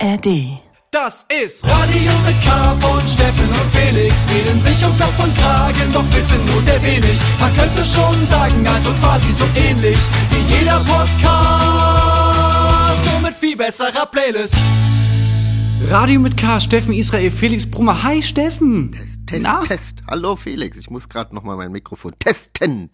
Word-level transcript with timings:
ARD. 0.00 0.60
Das 0.90 1.26
ist 1.42 1.64
Radio 1.64 2.12
mit 2.24 2.40
K 2.42 2.76
von 2.80 3.06
Steffen 3.06 3.48
und 3.48 3.74
Felix. 3.74 4.26
Reden 4.30 4.60
sich 4.62 4.84
um 4.84 4.96
Kopf 4.96 5.18
und 5.22 5.36
Kragen, 5.36 5.92
doch 5.92 6.04
wissen 6.14 6.44
nur 6.46 6.62
sehr 6.62 6.80
wenig. 6.82 7.20
Man 7.40 7.52
könnte 7.54 7.84
schon 7.84 8.24
sagen, 8.26 8.66
also 8.66 8.92
quasi 8.94 9.32
so 9.32 9.44
ähnlich 9.56 9.98
wie 10.30 10.40
jeder 10.54 10.78
Podcast. 10.80 11.20
Nur 13.10 13.20
mit 13.28 13.34
viel 13.38 13.56
besserer 13.56 14.06
Playlist. 14.06 14.56
Radio 15.88 16.20
mit 16.20 16.36
K, 16.36 16.60
Steffen 16.60 16.94
Israel, 16.94 17.30
Felix 17.30 17.68
Brummer. 17.68 18.02
Hi 18.02 18.22
Steffen. 18.22 18.92
Test, 18.92 19.26
Test, 19.26 19.42
Na? 19.42 19.62
Test. 19.64 20.02
Hallo 20.08 20.36
Felix, 20.36 20.78
ich 20.78 20.90
muss 20.90 21.08
gerade 21.08 21.34
noch 21.34 21.42
mal 21.42 21.56
mein 21.56 21.72
Mikrofon 21.72 22.14
testen. 22.18 22.90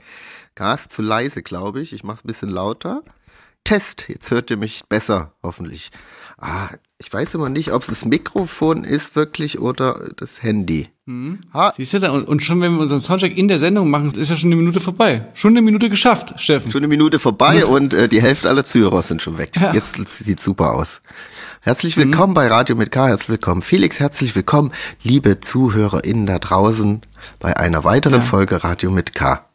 Gas 0.54 0.88
zu 0.88 1.02
leise, 1.02 1.42
glaube 1.42 1.80
ich. 1.82 1.92
Ich 1.92 2.02
mach's 2.02 2.24
ein 2.24 2.28
bisschen 2.28 2.50
lauter. 2.50 3.02
Test. 3.64 4.06
Jetzt 4.08 4.30
hört 4.30 4.50
ihr 4.50 4.56
mich 4.58 4.84
besser, 4.88 5.32
hoffentlich. 5.42 5.90
Ah, 6.46 6.68
ich 6.98 7.10
weiß 7.10 7.34
immer 7.34 7.48
nicht, 7.48 7.72
ob 7.72 7.82
es 7.82 7.88
das 7.88 8.04
Mikrofon 8.04 8.84
ist 8.84 9.16
wirklich 9.16 9.60
oder 9.60 10.10
das 10.16 10.42
Handy. 10.42 10.88
Ha, 11.54 11.72
Siehst 11.74 11.94
du 11.94 12.00
da? 12.00 12.10
Und, 12.12 12.28
und 12.28 12.42
schon 12.42 12.60
wenn 12.60 12.74
wir 12.74 12.80
unseren 12.80 13.00
Soundcheck 13.00 13.36
in 13.38 13.48
der 13.48 13.58
Sendung 13.58 13.88
machen, 13.88 14.12
ist 14.12 14.28
ja 14.28 14.36
schon 14.36 14.48
eine 14.48 14.56
Minute 14.56 14.78
vorbei. 14.80 15.26
Schon 15.32 15.52
eine 15.52 15.62
Minute 15.62 15.88
geschafft, 15.88 16.38
Steffen. 16.38 16.70
schon 16.70 16.80
eine 16.80 16.88
Minute 16.88 17.18
vorbei 17.18 17.64
und 17.64 17.94
äh, 17.94 18.08
die 18.08 18.20
Hälfte 18.20 18.50
aller 18.50 18.64
Zuhörer 18.64 19.02
sind 19.02 19.22
schon 19.22 19.38
weg. 19.38 19.52
Jetzt 19.72 19.96
sieht 20.22 20.38
super 20.40 20.74
aus. 20.74 21.00
Herzlich 21.60 21.96
willkommen 21.96 22.34
bei 22.34 22.46
Radio 22.48 22.76
mit 22.76 22.92
K. 22.92 23.06
Herzlich 23.08 23.30
willkommen. 23.30 23.62
Felix, 23.62 23.98
herzlich 23.98 24.36
willkommen, 24.36 24.70
liebe 25.02 25.40
ZuhörerInnen 25.40 26.26
da 26.26 26.38
draußen 26.38 27.00
bei 27.40 27.56
einer 27.56 27.84
weiteren 27.84 28.20
Folge 28.20 28.62
Radio 28.64 28.90
mit 28.90 29.14
K. 29.14 29.46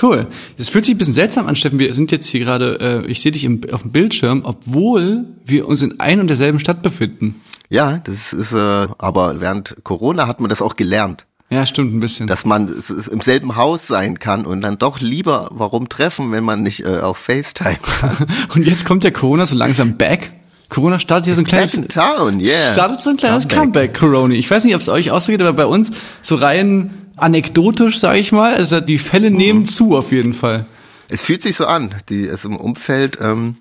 Cool. 0.00 0.26
Das 0.56 0.70
fühlt 0.70 0.84
sich 0.84 0.94
ein 0.94 0.98
bisschen 0.98 1.14
seltsam 1.14 1.46
an, 1.46 1.56
Steffen. 1.56 1.78
Wir 1.78 1.92
sind 1.92 2.10
jetzt 2.12 2.26
hier 2.28 2.40
gerade, 2.40 3.02
äh, 3.04 3.10
ich 3.10 3.20
sehe 3.20 3.32
dich 3.32 3.44
im, 3.44 3.60
auf 3.72 3.82
dem 3.82 3.92
Bildschirm, 3.92 4.42
obwohl 4.44 5.24
wir 5.44 5.68
uns 5.68 5.82
in 5.82 6.00
ein 6.00 6.20
und 6.20 6.28
derselben 6.28 6.58
Stadt 6.58 6.82
befinden. 6.82 7.40
Ja, 7.68 7.98
das 7.98 8.32
ist, 8.32 8.52
äh, 8.52 8.56
aber 8.98 9.40
während 9.40 9.76
Corona 9.82 10.26
hat 10.26 10.40
man 10.40 10.48
das 10.48 10.62
auch 10.62 10.76
gelernt, 10.76 11.26
Ja, 11.50 11.66
stimmt 11.66 11.94
ein 11.94 12.00
bisschen. 12.00 12.26
dass 12.26 12.44
man 12.44 12.74
im 13.10 13.20
selben 13.20 13.56
Haus 13.56 13.86
sein 13.86 14.18
kann 14.18 14.46
und 14.46 14.62
dann 14.62 14.78
doch 14.78 15.00
lieber, 15.00 15.48
warum 15.52 15.88
treffen, 15.88 16.32
wenn 16.32 16.44
man 16.44 16.62
nicht 16.62 16.84
äh, 16.84 17.00
auf 17.00 17.18
FaceTime 17.18 17.78
kann. 18.00 18.16
Und 18.54 18.66
jetzt 18.66 18.84
kommt 18.86 19.04
der 19.04 19.12
Corona 19.12 19.44
so 19.46 19.56
langsam 19.56 19.96
back. 19.96 20.32
Corona 20.70 20.98
startet 20.98 21.26
hier 21.26 21.34
so 21.34 21.42
ein 21.42 21.46
kleines, 21.46 21.72
town, 21.88 22.40
yeah. 22.40 22.72
startet 22.72 23.02
so 23.02 23.10
ein 23.10 23.18
kleines 23.18 23.46
Comeback. 23.46 23.92
Comeback, 23.92 23.94
Corona. 23.94 24.34
Ich 24.34 24.50
weiß 24.50 24.64
nicht, 24.64 24.74
ob 24.74 24.80
es 24.80 24.88
euch 24.88 25.10
auch 25.10 25.20
so 25.20 25.30
geht, 25.30 25.42
aber 25.42 25.52
bei 25.52 25.66
uns 25.66 25.90
so 26.22 26.34
rein 26.36 26.90
anekdotisch, 27.16 27.98
sage 27.98 28.18
ich 28.18 28.32
mal. 28.32 28.54
Also 28.54 28.80
die 28.80 28.98
Fälle 28.98 29.30
Mhm. 29.30 29.36
nehmen 29.36 29.66
zu 29.66 29.96
auf 29.96 30.12
jeden 30.12 30.34
Fall. 30.34 30.66
Es 31.08 31.22
fühlt 31.22 31.42
sich 31.42 31.56
so 31.56 31.66
an, 31.66 31.94
die 32.08 32.24
es 32.26 32.44
im 32.44 32.56
Umfeld, 32.56 33.18
ähm, 33.20 33.56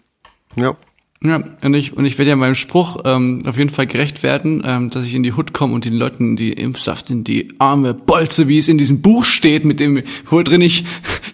ja, 0.55 0.75
Ja, 1.23 1.39
und 1.63 1.73
ich, 1.75 1.95
und 1.95 2.05
ich 2.05 2.17
werde 2.17 2.29
ja 2.29 2.35
meinem 2.35 2.55
Spruch 2.55 2.97
ähm, 3.05 3.39
auf 3.45 3.55
jeden 3.55 3.69
Fall 3.69 3.85
gerecht 3.85 4.23
werden, 4.23 4.63
ähm, 4.66 4.89
dass 4.89 5.03
ich 5.03 5.13
in 5.13 5.22
die 5.22 5.33
Hood 5.33 5.53
komme 5.53 5.75
und 5.75 5.85
den 5.85 5.94
Leuten 5.94 6.35
die 6.35 6.52
Impfsaft 6.52 7.11
in 7.11 7.23
die 7.23 7.49
Arme 7.59 7.94
bolze, 7.94 8.47
wie 8.47 8.57
es 8.57 8.67
in 8.67 8.79
diesem 8.79 9.02
Buch 9.03 9.23
steht, 9.23 9.63
mit 9.63 9.79
dem, 9.79 10.02
wo 10.31 10.41
drin 10.41 10.61
ich 10.61 10.83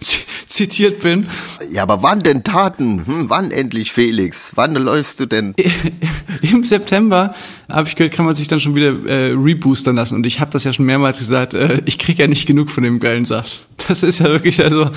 zitiert 0.48 1.00
bin. 1.00 1.26
Ja, 1.70 1.82
aber 1.82 2.02
wann 2.02 2.20
denn 2.20 2.42
Taten? 2.42 3.06
Hm, 3.06 3.30
wann 3.30 3.50
endlich, 3.50 3.92
Felix? 3.92 4.52
Wann 4.54 4.74
läufst 4.74 5.20
du 5.20 5.26
denn? 5.26 5.54
Im 6.42 6.64
September, 6.64 7.34
habe 7.68 7.86
ich 7.86 7.96
gehört, 7.96 8.14
kann 8.14 8.24
man 8.24 8.34
sich 8.34 8.48
dann 8.48 8.58
schon 8.58 8.74
wieder 8.74 9.06
äh, 9.06 9.32
reboostern 9.32 9.96
lassen. 9.96 10.16
Und 10.16 10.26
ich 10.26 10.40
habe 10.40 10.50
das 10.50 10.64
ja 10.64 10.72
schon 10.72 10.86
mehrmals 10.86 11.18
gesagt, 11.18 11.54
äh, 11.54 11.82
ich 11.84 11.98
kriege 11.98 12.22
ja 12.22 12.28
nicht 12.28 12.46
genug 12.46 12.70
von 12.70 12.82
dem 12.82 12.98
geilen 12.98 13.24
Saft. 13.24 13.66
Das 13.86 14.02
ist 14.02 14.18
ja 14.18 14.26
wirklich, 14.26 14.62
also 14.62 14.90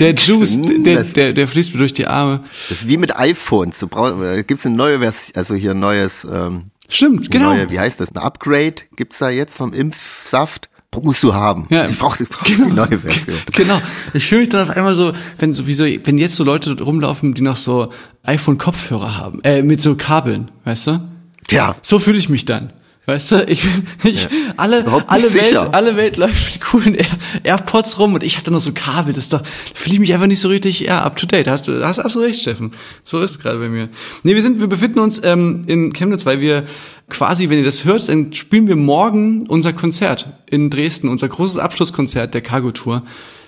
der 0.00 0.14
Juice, 0.14 0.58
der, 0.60 1.04
der, 1.04 1.32
der 1.32 1.48
fließt 1.48 1.74
mir 1.74 1.78
durch 1.78 1.92
die 1.92 2.06
Arme. 2.06 2.40
Das 2.68 2.82
ist 2.82 2.88
wie 2.88 2.96
mit 2.96 3.16
iPhones. 3.16 3.78
Du 3.78 3.86
brauchst, 3.86 4.20
äh, 4.22 4.42
gibt's 4.42 4.66
eine 4.66 4.74
neue 4.74 4.98
Version, 4.98 5.36
also 5.36 5.54
hier 5.54 5.72
ein 5.72 5.80
neues, 5.80 6.26
ähm, 6.30 6.70
Stimmt, 6.88 7.30
genau. 7.30 7.54
neue, 7.54 7.70
wie 7.70 7.78
heißt 7.78 8.00
das? 8.00 8.12
Ein 8.12 8.18
Upgrade 8.18 8.74
gibt's 8.96 9.18
da 9.18 9.30
jetzt 9.30 9.56
vom 9.56 9.72
Impfsaft? 9.72 10.68
Musst 11.02 11.22
du 11.22 11.34
haben. 11.34 11.66
Ja. 11.70 11.88
Ich 11.88 11.98
brauch, 11.98 12.18
ich 12.20 12.28
brauch 12.28 12.44
die 12.44 12.56
neue 12.56 12.98
Version. 12.98 13.36
Genau. 13.52 13.80
Ich 14.12 14.26
fühle 14.26 14.42
mich 14.42 14.50
dann 14.50 14.68
auf 14.68 14.76
einmal 14.76 14.94
so, 14.94 15.12
wenn 15.38 15.54
sowieso, 15.54 15.84
wenn 15.84 16.18
jetzt 16.18 16.36
so 16.36 16.44
Leute 16.44 16.80
rumlaufen, 16.82 17.34
die 17.34 17.42
noch 17.42 17.56
so 17.56 17.90
iPhone-Kopfhörer 18.24 19.16
haben, 19.16 19.40
äh, 19.44 19.62
mit 19.62 19.82
so 19.82 19.94
Kabeln, 19.94 20.50
weißt 20.64 20.86
du? 20.88 21.00
Tja, 21.46 21.76
So 21.82 21.98
fühle 21.98 22.18
ich 22.18 22.28
mich 22.28 22.44
dann. 22.44 22.72
Weißt 23.06 23.32
du, 23.32 23.44
ich, 23.44 23.66
ich 24.02 24.28
alle, 24.56 24.80
Überhaupt 24.80 25.10
nicht 25.10 25.24
alle 25.24 25.34
Welt, 25.34 25.44
sicher. 25.44 25.74
alle 25.74 25.94
Welt 25.96 26.16
läuft 26.16 26.54
mit 26.54 26.60
coolen 26.62 26.94
Air, 26.94 27.06
AirPods 27.42 27.98
rum 27.98 28.14
und 28.14 28.22
ich 28.22 28.36
habe 28.36 28.46
da 28.46 28.50
noch 28.50 28.60
so 28.60 28.72
Kabel. 28.72 29.12
Das 29.12 29.24
ist 29.24 29.32
doch, 29.34 29.42
fühle 29.74 29.94
ich 29.96 30.00
mich 30.00 30.14
einfach 30.14 30.26
nicht 30.26 30.40
so 30.40 30.48
richtig 30.48 30.80
ja, 30.80 31.02
up 31.02 31.16
to 31.16 31.26
date. 31.26 31.46
Hast 31.46 31.68
du, 31.68 31.84
hast 31.84 31.98
absolut 31.98 32.28
recht, 32.28 32.40
Steffen. 32.40 32.72
So 33.02 33.20
ist 33.20 33.32
es 33.32 33.38
gerade 33.40 33.58
bei 33.58 33.68
mir. 33.68 33.90
Nee, 34.22 34.34
wir 34.34 34.40
sind, 34.40 34.58
wir 34.58 34.68
befinden 34.68 35.00
uns 35.00 35.22
ähm, 35.22 35.64
in 35.66 35.92
Chemnitz, 35.92 36.24
weil 36.24 36.40
wir 36.40 36.64
quasi, 37.08 37.48
wenn 37.50 37.58
ihr 37.58 37.64
das 37.64 37.84
hört, 37.84 38.08
dann 38.08 38.32
spielen 38.32 38.66
wir 38.66 38.76
morgen 38.76 39.46
unser 39.46 39.72
Konzert 39.72 40.28
in 40.46 40.70
Dresden, 40.70 41.08
unser 41.08 41.28
großes 41.28 41.58
Abschlusskonzert 41.58 42.34
der 42.34 42.40
Cargo 42.40 42.70
Tour. 42.72 43.02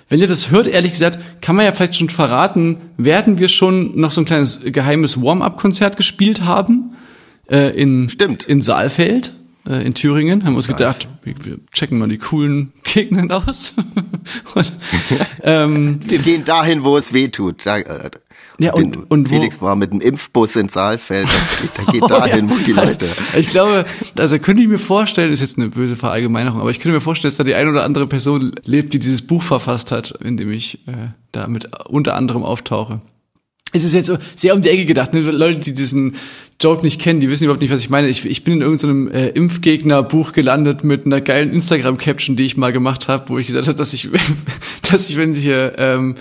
Wenn 0.09 0.19
ihr 0.19 0.27
das 0.27 0.51
hört, 0.51 0.67
ehrlich 0.67 0.93
gesagt, 0.93 1.19
kann 1.41 1.55
man 1.55 1.65
ja 1.65 1.71
vielleicht 1.71 1.95
schon 1.95 2.09
verraten, 2.09 2.77
werden 2.97 3.39
wir 3.39 3.49
schon 3.49 3.99
noch 3.99 4.11
so 4.11 4.21
ein 4.21 4.25
kleines 4.25 4.61
geheimes 4.63 5.21
Warm-up-Konzert 5.21 5.97
gespielt 5.97 6.43
haben 6.43 6.95
äh, 7.49 7.77
in, 7.77 8.07
Stimmt. 8.09 8.43
in 8.43 8.61
Saalfeld 8.61 9.33
äh, 9.67 9.85
in 9.85 9.93
Thüringen. 9.93 10.45
Haben 10.45 10.53
wir 10.53 10.57
uns 10.57 10.67
gedacht, 10.67 11.07
wir, 11.23 11.57
checken 11.73 11.97
mal 11.97 12.07
die 12.07 12.17
coolen 12.17 12.71
Gegenden 12.83 13.31
aus. 13.31 13.73
und, 14.55 14.73
ähm, 15.43 15.99
wir 16.07 16.19
gehen 16.19 16.45
dahin, 16.45 16.83
wo 16.83 16.97
es 16.97 17.13
weh 17.13 17.27
tut. 17.27 17.65
Da, 17.65 17.79
äh, 17.79 18.11
Ja, 18.59 18.73
und- 18.73 19.09
und 19.11 19.29
wo- 19.29 19.33
Felix 19.35 19.61
war 19.61 19.75
mit 19.75 19.91
dem 19.91 20.01
Impfbus 20.01 20.55
in 20.55 20.67
Saalfeld. 20.69 21.27
Da 21.27 21.83
geht, 21.83 21.87
da 21.87 21.91
geht 21.91 22.09
dahin, 22.37 22.49
wo 22.49 22.55
die 22.57 22.71
Leute. 22.73 23.07
ich 23.37 23.47
glaube, 23.47 23.85
also 24.17 24.39
könnte 24.39 24.61
ich 24.63 24.67
mir 24.67 24.79
vorstellen, 24.79 25.31
ist 25.31 25.41
jetzt 25.41 25.57
eine 25.57 25.67
böse 25.69 25.95
Verallgemeinerung, 25.95 26.61
aber 26.61 26.71
ich 26.71 26.79
könnte 26.79 26.95
mir 26.95 27.01
vorstellen, 27.01 27.29
dass 27.31 27.37
da 27.37 27.43
die 27.43 27.55
eine 27.55 27.69
oder 27.69 27.83
andere 27.83 28.07
Person 28.07 28.51
lebt, 28.65 28.93
die 28.93 28.99
dieses 28.99 29.21
Buch 29.21 29.43
verfasst 29.43 29.91
hat, 29.91 30.11
in 30.23 30.37
dem 30.37 30.51
ich 30.51 30.87
äh, 30.87 30.91
da 31.31 31.47
mit 31.47 31.69
unter 31.87 32.15
anderem 32.15 32.43
auftauche. 32.43 33.01
Es 33.73 33.83
ist 33.83 33.93
jetzt 33.93 34.07
so 34.07 34.17
sehr 34.33 34.55
um 34.55 34.61
die 34.61 34.69
Ecke 34.69 34.85
gedacht. 34.85 35.13
Ne? 35.13 35.19
Leute, 35.19 35.59
die 35.59 35.73
diesen 35.73 36.15
Joke 36.59 36.83
nicht 36.83 37.01
kennen, 37.01 37.19
die 37.19 37.29
wissen 37.29 37.43
überhaupt 37.43 37.61
nicht, 37.61 37.71
was 37.71 37.81
ich 37.81 37.89
meine. 37.89 38.07
Ich, 38.07 38.25
ich 38.25 38.43
bin 38.45 38.55
in 38.55 38.61
irgendeinem 38.61 39.11
äh, 39.11 39.27
Impfgegner-Buch 39.27 40.31
gelandet 40.31 40.85
mit 40.85 41.05
einer 41.05 41.19
geilen 41.19 41.51
Instagram-Caption, 41.51 42.37
die 42.37 42.45
ich 42.45 42.55
mal 42.55 42.71
gemacht 42.71 43.09
habe, 43.09 43.27
wo 43.27 43.37
ich 43.37 43.45
gesagt 43.47 43.67
habe, 43.67 43.77
dass 43.77 43.91
ich, 43.91 44.07
dass 44.89 45.09
ich, 45.09 45.17
wenn 45.17 45.33
sie 45.33 45.41
hier, 45.41 45.73
ähm, 45.77 46.15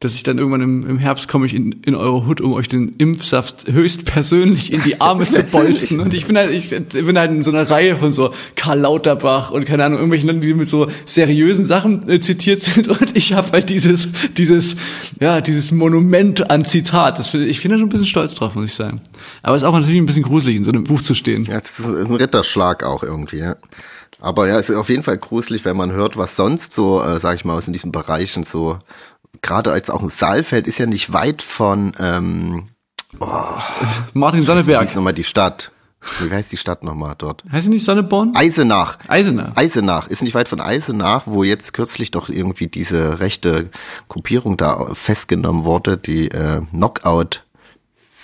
dass 0.00 0.14
ich 0.14 0.22
dann 0.22 0.38
irgendwann 0.38 0.60
im, 0.60 0.82
im 0.86 0.98
Herbst 0.98 1.26
komme 1.26 1.46
ich 1.46 1.54
in, 1.54 1.72
in 1.82 1.96
eure 1.96 2.24
Hut, 2.26 2.40
um 2.40 2.52
euch 2.52 2.68
den 2.68 2.94
Impfsaft 2.98 3.66
höchstpersönlich 3.70 4.72
in 4.72 4.82
die 4.84 5.00
Arme 5.00 5.28
zu 5.28 5.42
bolzen. 5.42 5.98
Und 6.00 6.14
ich 6.14 6.26
bin 6.26 6.36
halt, 6.38 6.50
ich 6.52 6.70
bin 6.70 7.18
halt 7.18 7.30
in 7.32 7.42
so 7.42 7.50
einer 7.50 7.68
Reihe 7.68 7.96
von 7.96 8.12
so 8.12 8.32
Karl 8.54 8.78
Lauterbach 8.80 9.50
und 9.50 9.66
keine 9.66 9.84
Ahnung, 9.84 9.98
irgendwelchen 9.98 10.28
Leuten, 10.28 10.40
die 10.40 10.54
mit 10.54 10.68
so 10.68 10.86
seriösen 11.04 11.64
Sachen 11.64 12.08
äh, 12.08 12.20
zitiert 12.20 12.62
sind. 12.62 12.86
Und 13.00 13.16
ich 13.16 13.32
habe 13.32 13.50
halt 13.52 13.70
dieses, 13.70 14.08
dieses, 14.36 14.76
ja, 15.20 15.40
dieses 15.40 15.72
Monument 15.72 16.48
an 16.50 16.64
Zitat. 16.64 17.18
Das, 17.18 17.28
finde- 17.30 17.46
ich 17.46 17.60
bin 17.62 17.70
da 17.72 17.76
schon 17.78 17.86
ein 17.86 17.90
bisschen 17.90 18.06
stolz 18.06 18.34
drauf, 18.36 18.54
muss 18.54 18.66
ich 18.66 18.74
sagen. 18.74 19.00
Aber 19.42 19.56
es 19.56 19.62
ist 19.62 19.68
auch 19.68 19.72
natürlich 19.74 19.98
ein 20.00 20.06
bisschen 20.06 20.22
gruselig, 20.22 20.56
in 20.56 20.64
so 20.64 20.70
einem 20.70 20.84
Buch 20.84 21.00
zu 21.02 21.14
stehen. 21.14 21.44
Ja, 21.44 21.60
das 21.60 21.78
ist 21.80 21.86
ein 21.86 22.14
Ritterschlag 22.14 22.84
auch 22.84 23.02
irgendwie, 23.02 23.38
ja. 23.38 23.56
Aber 24.20 24.48
ja, 24.48 24.58
es 24.58 24.68
ist 24.68 24.76
auf 24.76 24.88
jeden 24.88 25.02
Fall 25.02 25.18
gruselig, 25.18 25.64
wenn 25.64 25.76
man 25.76 25.92
hört, 25.92 26.16
was 26.16 26.34
sonst 26.36 26.72
so, 26.72 27.00
äh, 27.02 27.20
sag 27.20 27.36
ich 27.36 27.44
mal, 27.44 27.54
aus 27.56 27.66
in 27.68 27.72
diesen 27.72 27.92
Bereichen 27.92 28.44
so, 28.44 28.78
gerade 29.42 29.72
als 29.72 29.90
auch 29.90 30.02
ein 30.02 30.08
Saalfeld 30.08 30.66
ist 30.66 30.78
ja 30.78 30.86
nicht 30.86 31.12
weit 31.12 31.42
von, 31.42 31.92
ähm, 31.98 32.68
Martin 34.12 34.42
wie 34.42 34.46
Sonneberg. 34.46 34.84
ist 34.84 34.94
nochmal 34.94 35.14
die 35.14 35.24
Stadt? 35.24 35.72
Wie 36.20 36.30
heißt 36.30 36.52
die 36.52 36.56
Stadt 36.56 36.84
nochmal 36.84 37.16
dort? 37.18 37.42
Heißt 37.50 37.64
sie 37.64 37.70
nicht 37.70 37.84
Sonneborn? 37.84 38.32
Eisenach. 38.34 38.98
Eisenach. 39.08 39.56
Eisenach 39.56 40.06
ist 40.08 40.22
nicht 40.22 40.34
weit 40.34 40.48
von 40.48 40.60
Eisenach, 40.60 41.22
wo 41.26 41.42
jetzt 41.42 41.72
kürzlich 41.72 42.12
doch 42.12 42.28
irgendwie 42.28 42.68
diese 42.68 43.18
rechte 43.18 43.70
Gruppierung 44.08 44.56
da 44.56 44.94
festgenommen 44.94 45.64
wurde, 45.64 45.96
die 45.96 46.30
äh, 46.30 46.60
Knockout 46.70 47.42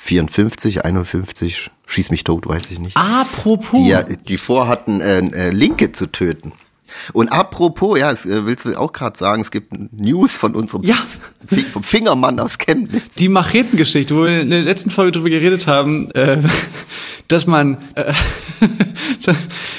54, 0.05 0.85
51, 0.85 1.71
schieß 1.87 2.11
mich 2.11 2.25
tot, 2.25 2.47
weiß 2.47 2.71
ich 2.71 2.79
nicht. 2.79 2.97
Apropos. 2.97 3.81
die, 3.81 3.89
ja, 3.89 4.03
die 4.03 4.39
vorhatten, 4.39 5.01
äh, 5.01 5.19
äh, 5.19 5.51
Linke 5.51 5.93
zu 5.93 6.13
töten. 6.13 6.53
Und 7.13 7.33
apropos, 7.33 7.99
ja, 7.99 8.11
es, 8.11 8.27
äh, 8.27 8.47
willst 8.47 8.65
du 8.65 8.79
auch 8.79 8.93
gerade 8.93 9.19
sagen, 9.19 9.43
es 9.43 9.51
gibt 9.51 9.73
News 9.93 10.33
von 10.37 10.55
unserem 10.55 10.83
Ja. 10.83 10.97
Vom 11.73 11.83
Fingermann 11.83 12.41
aus 12.41 12.59
Chemnitz. 12.59 13.15
Die 13.19 13.29
Machetengeschichte, 13.29 14.17
wo 14.17 14.25
wir 14.25 14.41
in 14.41 14.51
der 14.51 14.63
letzten 14.63 14.91
Folge 14.91 15.13
drüber 15.13 15.31
geredet 15.31 15.67
haben, 15.67 16.11
äh, 16.13 16.39
dass 17.29 17.47
man, 17.47 17.79
äh, 17.95 18.13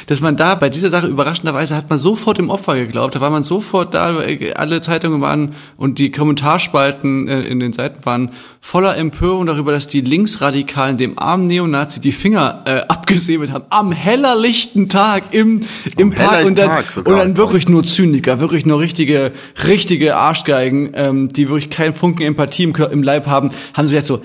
dass 0.08 0.22
man 0.22 0.36
da 0.36 0.56
bei 0.56 0.70
dieser 0.70 0.90
Sache 0.90 1.08
überraschenderweise 1.08 1.76
hat 1.76 1.90
man 1.90 2.00
sofort 2.00 2.38
dem 2.38 2.50
Opfer 2.50 2.76
geglaubt. 2.76 3.16
Da 3.16 3.22
war 3.22 3.30
man 3.30 3.44
sofort 3.44 3.94
da, 3.94 4.20
alle 4.56 4.82
Zeitungen 4.82 5.22
waren 5.22 5.54
und 5.78 6.00
die 6.00 6.12
Kommentarspalten 6.12 7.28
äh, 7.28 7.42
in 7.42 7.60
den 7.60 7.74
Seiten 7.74 8.06
waren 8.06 8.32
voller 8.62 8.98
Empörung 8.98 9.46
darüber, 9.46 9.72
dass 9.72 9.88
die 9.88 10.02
Linksradikalen 10.02 10.98
dem 10.98 11.20
armen 11.20 11.46
Neonazi 11.46 12.00
die 12.00 12.12
Finger 12.12 12.64
äh, 12.66 12.82
abgesäbelt 12.88 13.52
haben. 13.52 13.66
Am 13.70 13.92
hellerlichten 13.92 14.90
Tag 14.90 15.34
im, 15.34 15.60
im 15.98 16.12
Park 16.12 16.46
und 16.46 16.58
dann, 16.58 16.70
Tag 16.70 16.98
und 16.98 17.16
dann 17.16 17.38
wirklich 17.38 17.70
nur 17.70 17.84
Zyniker, 17.84 18.40
wirklich 18.40 18.66
nur 18.66 18.80
richtige, 18.80 19.32
richtige 19.68 20.16
Arschgeigen, 20.16 20.92
ähm, 20.96 21.30
die 21.30 21.48
wirklich 21.50 21.70
keinen 21.70 21.94
Funken 21.94 22.24
Empathie 22.24 22.64
im, 22.64 22.74
im 22.76 23.04
Leib 23.04 23.28
haben, 23.28 23.52
haben 23.76 23.88
sie 23.88 23.96
jetzt 23.96 24.08
so, 24.08 24.22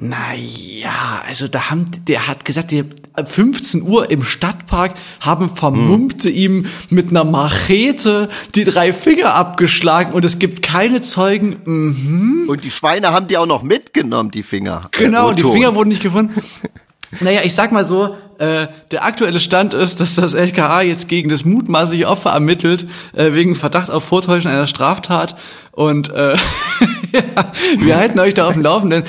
Naja, 0.00 1.22
also 1.26 1.48
da 1.48 1.70
haben, 1.70 1.86
der 2.06 2.28
hat 2.28 2.44
gesagt, 2.44 2.70
die 2.70 2.84
15 3.24 3.82
Uhr 3.82 4.10
im 4.12 4.22
Stadtpark 4.22 4.94
haben 5.18 5.50
Vermummte 5.50 6.30
ihm 6.30 6.66
mit 6.88 7.10
einer 7.10 7.24
Machete 7.24 8.28
die 8.54 8.62
drei 8.62 8.92
Finger 8.92 9.34
abgeschlagen 9.34 10.12
und 10.12 10.24
es 10.24 10.38
gibt 10.38 10.62
keine 10.62 11.02
Zeugen. 11.02 11.56
Mhm. 11.64 12.44
Und 12.48 12.62
die 12.62 12.70
Schweine 12.70 13.10
haben 13.10 13.26
die 13.26 13.36
auch 13.38 13.46
noch 13.46 13.64
mitgenommen, 13.64 14.30
die 14.30 14.44
Finger. 14.44 14.82
Genau, 14.92 15.32
Äh, 15.32 15.34
die 15.34 15.42
Otto. 15.42 15.52
Finger 15.52 15.74
wurden 15.74 15.88
nicht 15.88 16.02
gefunden. 16.02 16.40
Naja, 17.20 17.40
ich 17.42 17.54
sag 17.54 17.72
mal 17.72 17.86
so, 17.86 18.18
äh, 18.36 18.66
der 18.90 19.02
aktuelle 19.02 19.40
Stand 19.40 19.72
ist, 19.72 19.98
dass 19.98 20.14
das 20.16 20.34
LKA 20.34 20.82
jetzt 20.82 21.08
gegen 21.08 21.30
das 21.30 21.42
mutmaßliche 21.46 22.06
Opfer 22.06 22.32
ermittelt, 22.32 22.86
äh, 23.14 23.32
wegen 23.32 23.54
Verdacht 23.54 23.90
auf 23.90 24.04
Vortäuschen 24.04 24.50
einer 24.50 24.66
Straftat. 24.66 25.34
Und 25.72 26.10
äh, 26.10 26.36
ja, 27.12 27.52
wir 27.78 27.96
halten 27.96 28.18
euch 28.18 28.34
da 28.34 28.46
auf 28.46 28.54
dem 28.54 28.62
Laufenden. 28.62 29.04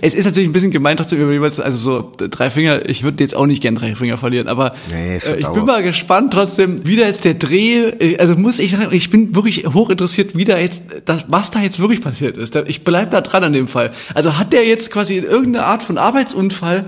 Es 0.00 0.14
ist 0.14 0.24
natürlich 0.24 0.48
ein 0.48 0.52
bisschen 0.52 0.70
gemein 0.70 0.96
trotzdem, 0.96 1.20
man 1.20 1.32
jeweils, 1.32 1.60
also 1.60 1.78
so 1.78 2.12
drei 2.16 2.50
Finger, 2.50 2.88
ich 2.88 3.02
würde 3.02 3.22
jetzt 3.22 3.34
auch 3.34 3.46
nicht 3.46 3.62
gern 3.62 3.74
drei 3.74 3.94
Finger 3.94 4.16
verlieren, 4.16 4.48
aber 4.48 4.74
Nee, 4.90 5.16
äh, 5.16 5.36
ich 5.38 5.48
bin 5.48 5.64
mal 5.64 5.82
gespannt 5.82 6.32
trotzdem, 6.32 6.76
wie 6.84 6.96
da 6.96 7.06
jetzt 7.06 7.24
der 7.24 7.34
Dreh, 7.34 7.88
äh, 7.88 8.18
also 8.18 8.34
muss 8.34 8.58
ich 8.58 8.72
sagen, 8.72 8.88
ich 8.90 9.10
bin 9.10 9.34
wirklich 9.34 9.66
hoch 9.66 9.90
interessiert, 9.90 10.36
wie 10.36 10.44
da 10.44 10.58
jetzt, 10.58 10.82
das, 11.04 11.26
was 11.28 11.50
da 11.50 11.60
jetzt 11.60 11.80
wirklich 11.80 12.02
passiert 12.02 12.36
ist. 12.36 12.54
Ich 12.66 12.84
bleib 12.84 13.10
da 13.10 13.20
dran 13.20 13.44
an 13.44 13.52
dem 13.52 13.68
Fall. 13.68 13.92
Also 14.14 14.38
hat 14.38 14.52
der 14.52 14.66
jetzt 14.66 14.90
quasi 14.90 15.16
in 15.16 15.24
irgendeiner 15.24 15.66
Art 15.66 15.82
von 15.82 15.98
Arbeitsunfall 15.98 16.84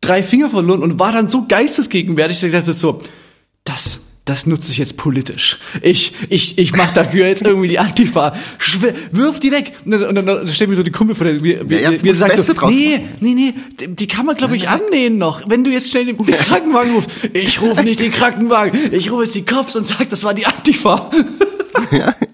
drei 0.00 0.22
Finger 0.22 0.50
verloren 0.50 0.82
und 0.82 0.98
war 0.98 1.12
dann 1.12 1.28
so 1.28 1.46
geistesgegenwärtig, 1.46 2.40
dass 2.40 2.46
ich 2.48 2.52
dachte 2.52 2.72
so, 2.74 3.00
das, 3.64 4.00
das 4.24 4.46
nutze 4.46 4.70
ich 4.70 4.78
jetzt 4.78 4.96
politisch. 4.96 5.58
Ich, 5.80 6.14
ich, 6.28 6.56
ich 6.56 6.74
mach 6.74 6.92
dafür 6.92 7.26
jetzt 7.26 7.42
irgendwie 7.42 7.66
die 7.66 7.80
Antifa. 7.80 8.32
Schw 8.58 8.92
wirf 9.10 9.40
die 9.40 9.50
weg. 9.50 9.72
Und 9.84 9.90
dann, 9.90 10.16
und 10.16 10.26
dann, 10.26 10.48
stellen 10.48 10.70
wir 10.70 10.76
so 10.76 10.84
die 10.84 10.92
Kumpel 10.92 11.16
vor 11.16 11.26
der, 11.26 11.42
wir, 11.42 11.64
Ja, 11.80 11.90
wir 11.90 12.14
das 12.14 12.36
so, 12.36 12.52
nee, 12.68 13.00
nee, 13.20 13.34
nee, 13.34 13.54
die, 13.86 14.06
kann 14.06 14.26
man 14.26 14.36
glaube 14.36 14.56
ich 14.56 14.68
annähen 14.68 15.18
noch. 15.18 15.42
Wenn 15.48 15.64
du 15.64 15.70
jetzt 15.70 15.90
schnell 15.90 16.06
den, 16.06 16.16
den 16.16 16.36
Krankenwagen 16.36 16.94
rufst. 16.94 17.10
Ich 17.32 17.60
rufe 17.60 17.82
nicht 17.82 17.98
den 17.98 18.12
Krankenwagen. 18.12 18.92
Ich 18.92 19.10
rufe 19.10 19.24
jetzt 19.24 19.34
die 19.34 19.44
Cops 19.44 19.74
und 19.74 19.84
sag, 19.84 20.08
das 20.08 20.22
war 20.22 20.34
die 20.34 20.46
Antifa. 20.46 21.10
Ja, 21.90 22.14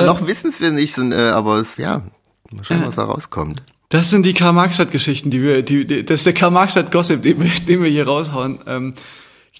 Äh. 0.00 0.04
noch 0.04 0.26
wissen 0.26 0.52
wir 0.58 0.72
nicht, 0.72 0.94
sind, 0.94 1.12
äh, 1.12 1.28
aber 1.28 1.58
es, 1.58 1.76
ja, 1.76 2.02
mal 2.50 2.64
schauen, 2.64 2.82
was 2.84 2.96
da 2.96 3.04
rauskommt. 3.04 3.62
Das 3.88 4.10
sind 4.10 4.26
die 4.26 4.34
Karl-Marx-Stadt-Geschichten, 4.34 5.30
die 5.30 5.42
wir, 5.44 5.62
die, 5.62 5.86
die, 5.86 6.04
das 6.04 6.20
ist 6.20 6.26
der 6.26 6.34
Karl-Marx-Stadt-Gossip, 6.34 7.22
den 7.22 7.40
wir, 7.40 7.50
den 7.68 7.82
wir 7.84 7.90
hier 7.90 8.04
raushauen. 8.04 8.58
Ähm, 8.66 8.94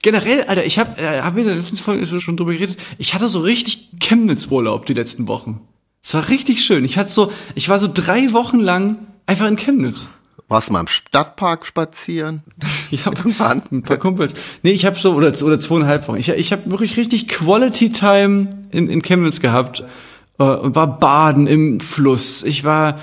generell, 0.02 0.42
Alter, 0.42 0.64
ich 0.64 0.78
habe 0.78 1.00
äh, 1.00 1.20
hab 1.20 1.36
in 1.36 1.44
der 1.44 1.56
letzten 1.56 1.76
Folge 1.76 2.06
schon 2.06 2.36
drüber 2.36 2.52
geredet, 2.52 2.76
ich 2.98 3.14
hatte 3.14 3.28
so 3.28 3.40
richtig 3.40 3.90
Chemnitz-Urlaub 4.00 4.86
die 4.86 4.94
letzten 4.94 5.28
Wochen. 5.28 5.60
Es 6.02 6.14
war 6.14 6.28
richtig 6.28 6.64
schön. 6.64 6.84
Ich 6.84 6.98
hatte 6.98 7.10
so, 7.10 7.32
ich 7.54 7.68
war 7.68 7.78
so 7.78 7.88
drei 7.92 8.32
Wochen 8.32 8.60
lang 8.60 8.98
einfach 9.26 9.48
in 9.48 9.56
Chemnitz. 9.56 10.08
Warst 10.48 10.68
du 10.68 10.74
mal 10.74 10.80
im 10.80 10.86
Stadtpark 10.86 11.66
spazieren? 11.66 12.42
Ich 12.92 13.04
habe 13.04 13.16
ein 13.50 13.82
paar 13.82 13.96
Kumpels. 13.96 14.34
Nee, 14.62 14.70
ich 14.70 14.86
habe 14.86 14.96
so 14.96 15.14
oder 15.14 15.32
oder 15.42 15.58
zweieinhalb 15.58 16.06
Wochen. 16.06 16.18
Ich, 16.18 16.28
ich 16.28 16.52
habe 16.52 16.70
wirklich 16.70 16.96
richtig 16.96 17.26
Quality 17.26 17.90
Time 17.90 18.50
in, 18.70 18.88
in 18.88 19.02
Chemnitz 19.02 19.40
gehabt 19.40 19.82
und 20.38 20.74
war 20.74 20.98
baden 20.98 21.46
im 21.46 21.80
Fluss. 21.80 22.42
Ich 22.42 22.64
war 22.64 23.00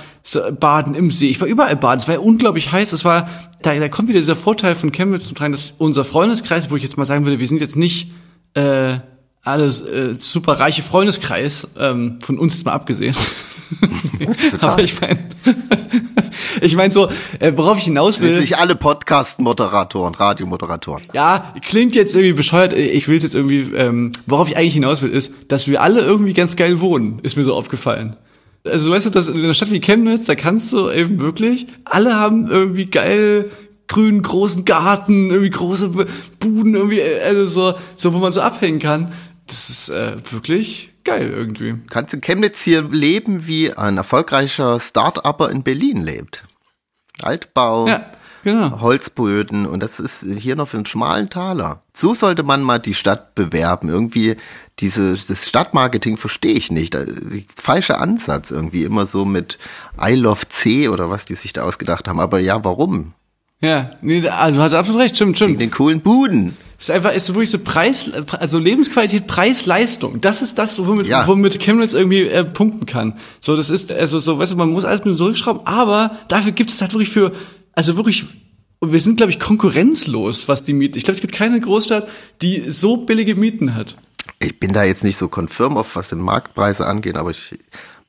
baden 0.59 0.95
im 0.95 1.11
See. 1.11 1.29
Ich 1.29 1.41
war 1.41 1.47
überall 1.47 1.75
baden. 1.75 1.99
Es 1.99 2.07
war 2.07 2.15
ja 2.15 2.21
unglaublich 2.21 2.71
heiß. 2.71 2.93
Es 2.93 3.03
war 3.03 3.27
da, 3.61 3.73
da 3.73 3.89
kommt 3.89 4.09
wieder 4.09 4.19
dieser 4.19 4.35
Vorteil 4.35 4.75
von 4.75 4.91
Chemnitz 4.91 5.25
zum 5.25 5.35
Tragen, 5.35 5.53
dass 5.53 5.75
unser 5.77 6.05
Freundeskreis, 6.05 6.69
wo 6.69 6.75
ich 6.75 6.83
jetzt 6.83 6.97
mal 6.97 7.05
sagen 7.05 7.25
würde, 7.25 7.39
wir 7.39 7.47
sind 7.47 7.61
jetzt 7.61 7.75
nicht 7.75 8.11
äh, 8.53 8.97
alles 9.41 9.81
äh, 9.81 10.15
super 10.19 10.59
reiche 10.59 10.83
Freundeskreis, 10.83 11.69
ähm, 11.77 12.19
von 12.21 12.37
uns 12.39 12.53
jetzt 12.53 12.65
mal 12.65 12.73
abgesehen. 12.73 13.15
Aber 14.59 14.81
ich 14.81 14.99
meine, 14.99 15.19
ich 16.61 16.75
meine 16.75 16.93
so, 16.93 17.09
äh, 17.39 17.53
worauf 17.55 17.77
ich 17.77 17.85
hinaus 17.85 18.21
will. 18.21 18.39
Nicht 18.39 18.57
alle 18.57 18.75
Podcast-Moderatoren, 18.75 20.15
Radiomoderatoren. 20.15 21.03
Ja, 21.13 21.53
klingt 21.61 21.95
jetzt 21.95 22.15
irgendwie 22.15 22.33
bescheuert. 22.33 22.73
Ich 22.73 23.07
will 23.07 23.21
jetzt 23.21 23.35
irgendwie, 23.35 23.73
ähm, 23.75 24.11
worauf 24.25 24.49
ich 24.49 24.57
eigentlich 24.57 24.73
hinaus 24.73 25.01
will, 25.01 25.11
ist, 25.11 25.33
dass 25.47 25.67
wir 25.67 25.81
alle 25.81 26.01
irgendwie 26.01 26.33
ganz 26.33 26.55
geil 26.55 26.81
wohnen, 26.81 27.19
ist 27.23 27.37
mir 27.37 27.43
so 27.43 27.53
aufgefallen. 27.53 28.15
Also 28.65 28.89
weißt 28.89 29.07
du, 29.07 29.09
dass 29.09 29.27
in 29.27 29.43
einer 29.43 29.53
Stadt 29.53 29.71
wie 29.71 29.81
Chemnitz, 29.81 30.25
da 30.25 30.35
kannst 30.35 30.71
du 30.71 30.89
eben 30.89 31.19
wirklich, 31.19 31.67
alle 31.83 32.15
haben 32.15 32.47
irgendwie 32.47 32.85
geil 32.85 33.49
grünen 33.87 34.21
großen 34.23 34.65
Garten, 34.65 35.29
irgendwie 35.29 35.49
große 35.49 35.89
Buden, 36.39 36.73
irgendwie, 36.75 36.99
äh, 36.99 37.21
also 37.21 37.45
so, 37.45 37.73
so 37.95 38.13
wo 38.13 38.17
man 38.19 38.31
so 38.31 38.41
abhängen 38.41 38.79
kann. 38.79 39.13
Das 39.47 39.69
ist 39.69 39.89
äh, 39.89 40.13
wirklich 40.31 40.92
geil 41.03 41.29
irgendwie. 41.35 41.75
Kannst 41.89 42.13
in 42.13 42.21
Chemnitz 42.21 42.61
hier 42.61 42.81
leben, 42.83 43.47
wie 43.47 43.73
ein 43.73 43.97
erfolgreicher 43.97 44.79
Start-Upper 44.79 45.49
in 45.49 45.63
Berlin 45.63 46.01
lebt. 46.03 46.43
Altbau, 47.21 47.87
Ja, 47.87 48.05
genau. 48.43 48.81
Holzböden 48.81 49.65
und 49.65 49.81
das 49.81 49.99
ist 49.99 50.25
hier 50.37 50.55
noch 50.55 50.67
für 50.69 50.77
einen 50.77 50.85
schmalen 50.85 51.29
Taler. 51.29 51.81
So 51.93 52.13
sollte 52.15 52.43
man 52.43 52.61
mal 52.63 52.79
die 52.79 52.93
Stadt 52.95 53.35
bewerben. 53.35 53.89
Irgendwie 53.89 54.35
diese, 54.79 55.11
das 55.13 55.47
Stadtmarketing 55.47 56.17
verstehe 56.17 56.55
ich 56.55 56.71
nicht. 56.71 56.93
Die- 56.95 57.45
Falscher 57.61 58.01
Ansatz 58.01 58.49
irgendwie. 58.51 58.83
Immer 58.83 59.05
so 59.05 59.25
mit 59.25 59.59
I 60.03 60.13
love 60.15 60.47
C 60.49 60.89
oder 60.89 61.09
was 61.09 61.25
die 61.25 61.35
sich 61.35 61.53
da 61.53 61.63
ausgedacht 61.63 62.07
haben. 62.07 62.19
Aber 62.19 62.39
ja, 62.39 62.63
warum? 62.63 63.13
Ja, 63.61 63.91
nee, 64.01 64.27
also 64.27 64.59
du 64.59 64.63
hast 64.65 64.73
absolut 64.73 65.01
recht, 65.01 65.15
stimmt, 65.15 65.37
stimmt. 65.37 65.53
In 65.53 65.59
den 65.59 65.71
coolen 65.71 66.01
Buden. 66.01 66.57
Es 66.83 66.89
ist 66.89 66.95
einfach, 66.95 67.13
ist 67.13 67.29
wirklich 67.29 67.49
so 67.49 67.59
Preis, 67.59 68.11
also 68.41 68.59
Lebensqualität, 68.59 69.25
Preis-Leistung. 69.25 70.19
Das 70.19 70.41
ist 70.41 70.57
das, 70.57 70.85
womit, 70.85 71.07
Ja. 71.07 71.25
womit 71.25 71.57
Chemnitz 71.61 71.93
irgendwie 71.93 72.23
äh, 72.23 72.43
punkten 72.43 72.85
kann. 72.85 73.13
So, 73.39 73.55
das 73.55 73.69
ist, 73.69 73.93
also 73.93 74.19
so, 74.19 74.37
weißt 74.37 74.51
du, 74.51 74.57
man 74.57 74.69
muss 74.71 74.83
alles 74.83 74.99
ein 74.99 75.03
bisschen 75.03 75.17
zurückschrauben, 75.19 75.65
aber 75.65 76.11
dafür 76.27 76.51
gibt 76.51 76.71
es 76.71 76.81
halt 76.81 76.91
wirklich 76.91 77.09
für, 77.09 77.31
also 77.71 77.95
wirklich, 77.95 78.25
und 78.79 78.91
wir 78.91 78.99
sind, 78.99 79.15
glaube 79.15 79.31
ich, 79.31 79.39
konkurrenzlos, 79.39 80.49
was 80.49 80.65
die 80.65 80.73
Miete. 80.73 80.97
Ich 80.97 81.05
glaube, 81.05 81.15
es 81.15 81.21
gibt 81.21 81.33
keine 81.33 81.57
Großstadt, 81.61 82.05
die 82.41 82.65
so 82.69 82.97
billige 82.97 83.35
Mieten 83.35 83.75
hat. 83.75 83.95
Ich 84.39 84.59
bin 84.59 84.73
da 84.73 84.83
jetzt 84.83 85.05
nicht 85.05 85.15
so 85.15 85.29
konfirm 85.29 85.77
auf, 85.77 85.95
was 85.95 86.09
den 86.09 86.19
Marktpreise 86.19 86.85
angeht, 86.85 87.15
aber 87.15 87.31
ich, 87.31 87.55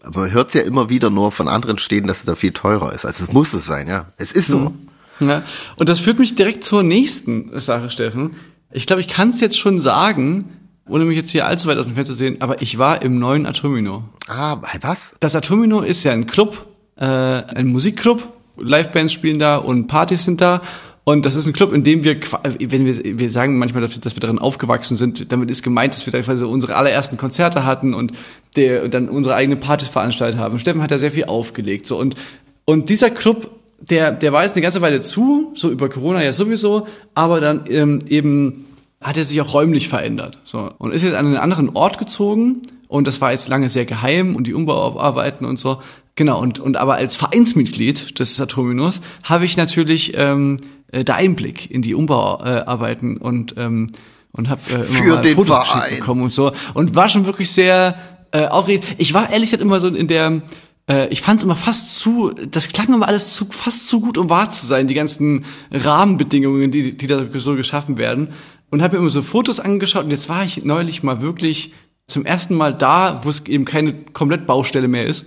aber 0.02 0.22
man 0.22 0.32
hört 0.32 0.52
ja 0.52 0.62
immer 0.62 0.90
wieder 0.90 1.10
nur 1.10 1.30
von 1.30 1.46
anderen 1.46 1.78
Städten, 1.78 2.08
dass 2.08 2.18
es 2.18 2.24
da 2.24 2.34
viel 2.34 2.50
teurer 2.50 2.92
ist. 2.92 3.04
Also 3.04 3.22
es 3.22 3.32
muss 3.32 3.52
so 3.52 3.60
sein, 3.60 3.86
ja. 3.86 4.06
Es 4.16 4.32
ist 4.32 4.48
so. 4.48 4.74
Ja, 5.20 5.44
und 5.76 5.88
das 5.88 6.00
führt 6.00 6.18
mich 6.18 6.34
direkt 6.34 6.64
zur 6.64 6.82
nächsten 6.82 7.56
Sache, 7.60 7.88
Steffen. 7.88 8.32
Ich 8.74 8.86
glaube, 8.86 9.00
ich 9.00 9.08
kann 9.08 9.30
es 9.30 9.40
jetzt 9.40 9.56
schon 9.56 9.80
sagen, 9.80 10.50
ohne 10.88 11.04
mich 11.04 11.16
jetzt 11.16 11.30
hier 11.30 11.46
allzu 11.46 11.68
weit 11.68 11.78
aus 11.78 11.86
dem 11.86 11.94
Fenster 11.94 12.12
zu 12.12 12.18
sehen, 12.18 12.38
aber 12.40 12.60
ich 12.60 12.76
war 12.76 13.02
im 13.02 13.20
neuen 13.20 13.46
Atomino. 13.46 14.02
Ah, 14.26 14.58
was? 14.80 15.14
Das 15.20 15.36
Atomino 15.36 15.80
ist 15.80 16.02
ja 16.02 16.12
ein 16.12 16.26
Club, 16.26 16.66
äh, 16.96 17.04
ein 17.04 17.68
Musikclub. 17.68 18.22
Livebands 18.56 19.12
spielen 19.12 19.38
da 19.38 19.56
und 19.56 19.86
Partys 19.86 20.24
sind 20.24 20.40
da. 20.40 20.60
Und 21.04 21.24
das 21.24 21.36
ist 21.36 21.46
ein 21.46 21.52
Club, 21.52 21.72
in 21.72 21.84
dem 21.84 22.02
wir, 22.02 22.18
wenn 22.58 22.86
wir, 22.86 23.18
wir 23.18 23.30
sagen 23.30 23.58
manchmal, 23.58 23.82
dass 23.82 23.94
wir, 23.94 24.00
dass 24.00 24.16
wir 24.16 24.20
darin 24.20 24.38
aufgewachsen 24.38 24.96
sind, 24.96 25.30
damit 25.30 25.50
ist 25.50 25.62
gemeint, 25.62 25.94
dass 25.94 26.06
wir 26.06 26.12
da 26.12 26.20
quasi 26.22 26.44
unsere 26.44 26.74
allerersten 26.74 27.16
Konzerte 27.16 27.64
hatten 27.64 27.94
und, 27.94 28.12
der, 28.56 28.82
und 28.82 28.94
dann 28.94 29.08
unsere 29.08 29.36
eigene 29.36 29.56
Partys 29.56 29.88
veranstaltet 29.88 30.40
haben. 30.40 30.58
Steffen 30.58 30.82
hat 30.82 30.90
da 30.90 30.98
sehr 30.98 31.12
viel 31.12 31.24
aufgelegt, 31.24 31.86
so. 31.86 31.98
Und, 31.98 32.16
und 32.64 32.88
dieser 32.88 33.10
Club, 33.10 33.50
der, 33.78 34.12
der 34.12 34.32
war 34.32 34.44
jetzt 34.44 34.54
eine 34.54 34.62
ganze 34.62 34.80
Weile 34.80 35.02
zu, 35.02 35.52
so 35.54 35.70
über 35.70 35.90
Corona 35.90 36.24
ja 36.24 36.32
sowieso, 36.32 36.88
aber 37.14 37.40
dann 37.40 37.64
ähm, 37.68 37.98
eben 38.08 38.64
hat 39.04 39.18
er 39.18 39.24
sich 39.24 39.40
auch 39.40 39.52
räumlich 39.54 39.88
verändert. 39.88 40.40
So. 40.42 40.72
Und 40.78 40.92
ist 40.92 41.02
jetzt 41.02 41.14
an 41.14 41.26
einen 41.26 41.36
anderen 41.36 41.68
Ort 41.76 41.98
gezogen 41.98 42.62
und 42.88 43.06
das 43.06 43.20
war 43.20 43.32
jetzt 43.32 43.48
lange 43.48 43.68
sehr 43.68 43.84
geheim 43.84 44.34
und 44.34 44.46
die 44.46 44.54
Umbauarbeiten 44.54 45.46
und 45.46 45.58
so. 45.58 45.80
Genau, 46.16 46.40
und, 46.40 46.58
und 46.58 46.76
aber 46.76 46.94
als 46.94 47.14
Vereinsmitglied 47.16 48.18
des 48.18 48.40
Atominus 48.40 49.02
habe 49.22 49.44
ich 49.44 49.56
natürlich 49.56 50.14
ähm, 50.16 50.56
äh, 50.90 51.04
da 51.04 51.14
Einblick 51.16 51.70
in 51.70 51.82
die 51.82 51.94
Umbauarbeiten 51.94 53.18
und 53.18 53.54
ähm, 53.58 53.88
und 54.32 54.48
habe 54.48 54.62
äh, 54.70 54.74
immer 54.74 54.86
Für 54.86 55.04
mal 55.04 55.22
den 55.22 55.34
Fotos 55.36 55.68
Verein. 55.68 55.94
bekommen 55.96 56.22
und 56.22 56.32
so 56.32 56.52
und 56.72 56.94
war 56.94 57.08
schon 57.08 57.26
wirklich 57.26 57.50
sehr 57.50 57.96
äh, 58.32 58.46
aufregend. 58.46 58.86
Ich 58.98 59.12
war 59.12 59.30
ehrlich 59.30 59.50
gesagt 59.50 59.62
immer 59.62 59.80
so 59.80 59.88
in 59.88 60.08
der 60.08 60.42
äh, 60.88 61.08
ich 61.08 61.22
fand 61.22 61.38
es 61.40 61.44
immer 61.44 61.56
fast 61.56 61.98
zu, 61.98 62.30
das 62.50 62.68
klang 62.68 62.92
immer 62.92 63.08
alles 63.08 63.34
zu, 63.34 63.46
fast 63.46 63.88
zu 63.88 64.00
gut, 64.00 64.18
um 64.18 64.28
wahr 64.30 64.50
zu 64.50 64.66
sein, 64.66 64.86
die 64.86 64.94
ganzen 64.94 65.44
Rahmenbedingungen, 65.70 66.70
die, 66.70 66.96
die 66.96 67.06
da 67.06 67.26
so 67.34 67.54
geschaffen 67.56 67.96
werden. 67.96 68.28
Und 68.70 68.82
habe 68.82 68.96
mir 68.96 69.02
immer 69.02 69.10
so 69.10 69.22
Fotos 69.22 69.60
angeschaut 69.60 70.04
und 70.04 70.10
jetzt 70.10 70.28
war 70.28 70.44
ich 70.44 70.64
neulich 70.64 71.02
mal 71.02 71.22
wirklich 71.22 71.72
zum 72.06 72.26
ersten 72.26 72.54
Mal 72.54 72.74
da, 72.74 73.20
wo 73.22 73.30
es 73.30 73.46
eben 73.46 73.64
keine 73.64 73.94
komplett 73.94 74.46
Baustelle 74.46 74.88
mehr 74.88 75.06
ist. 75.06 75.26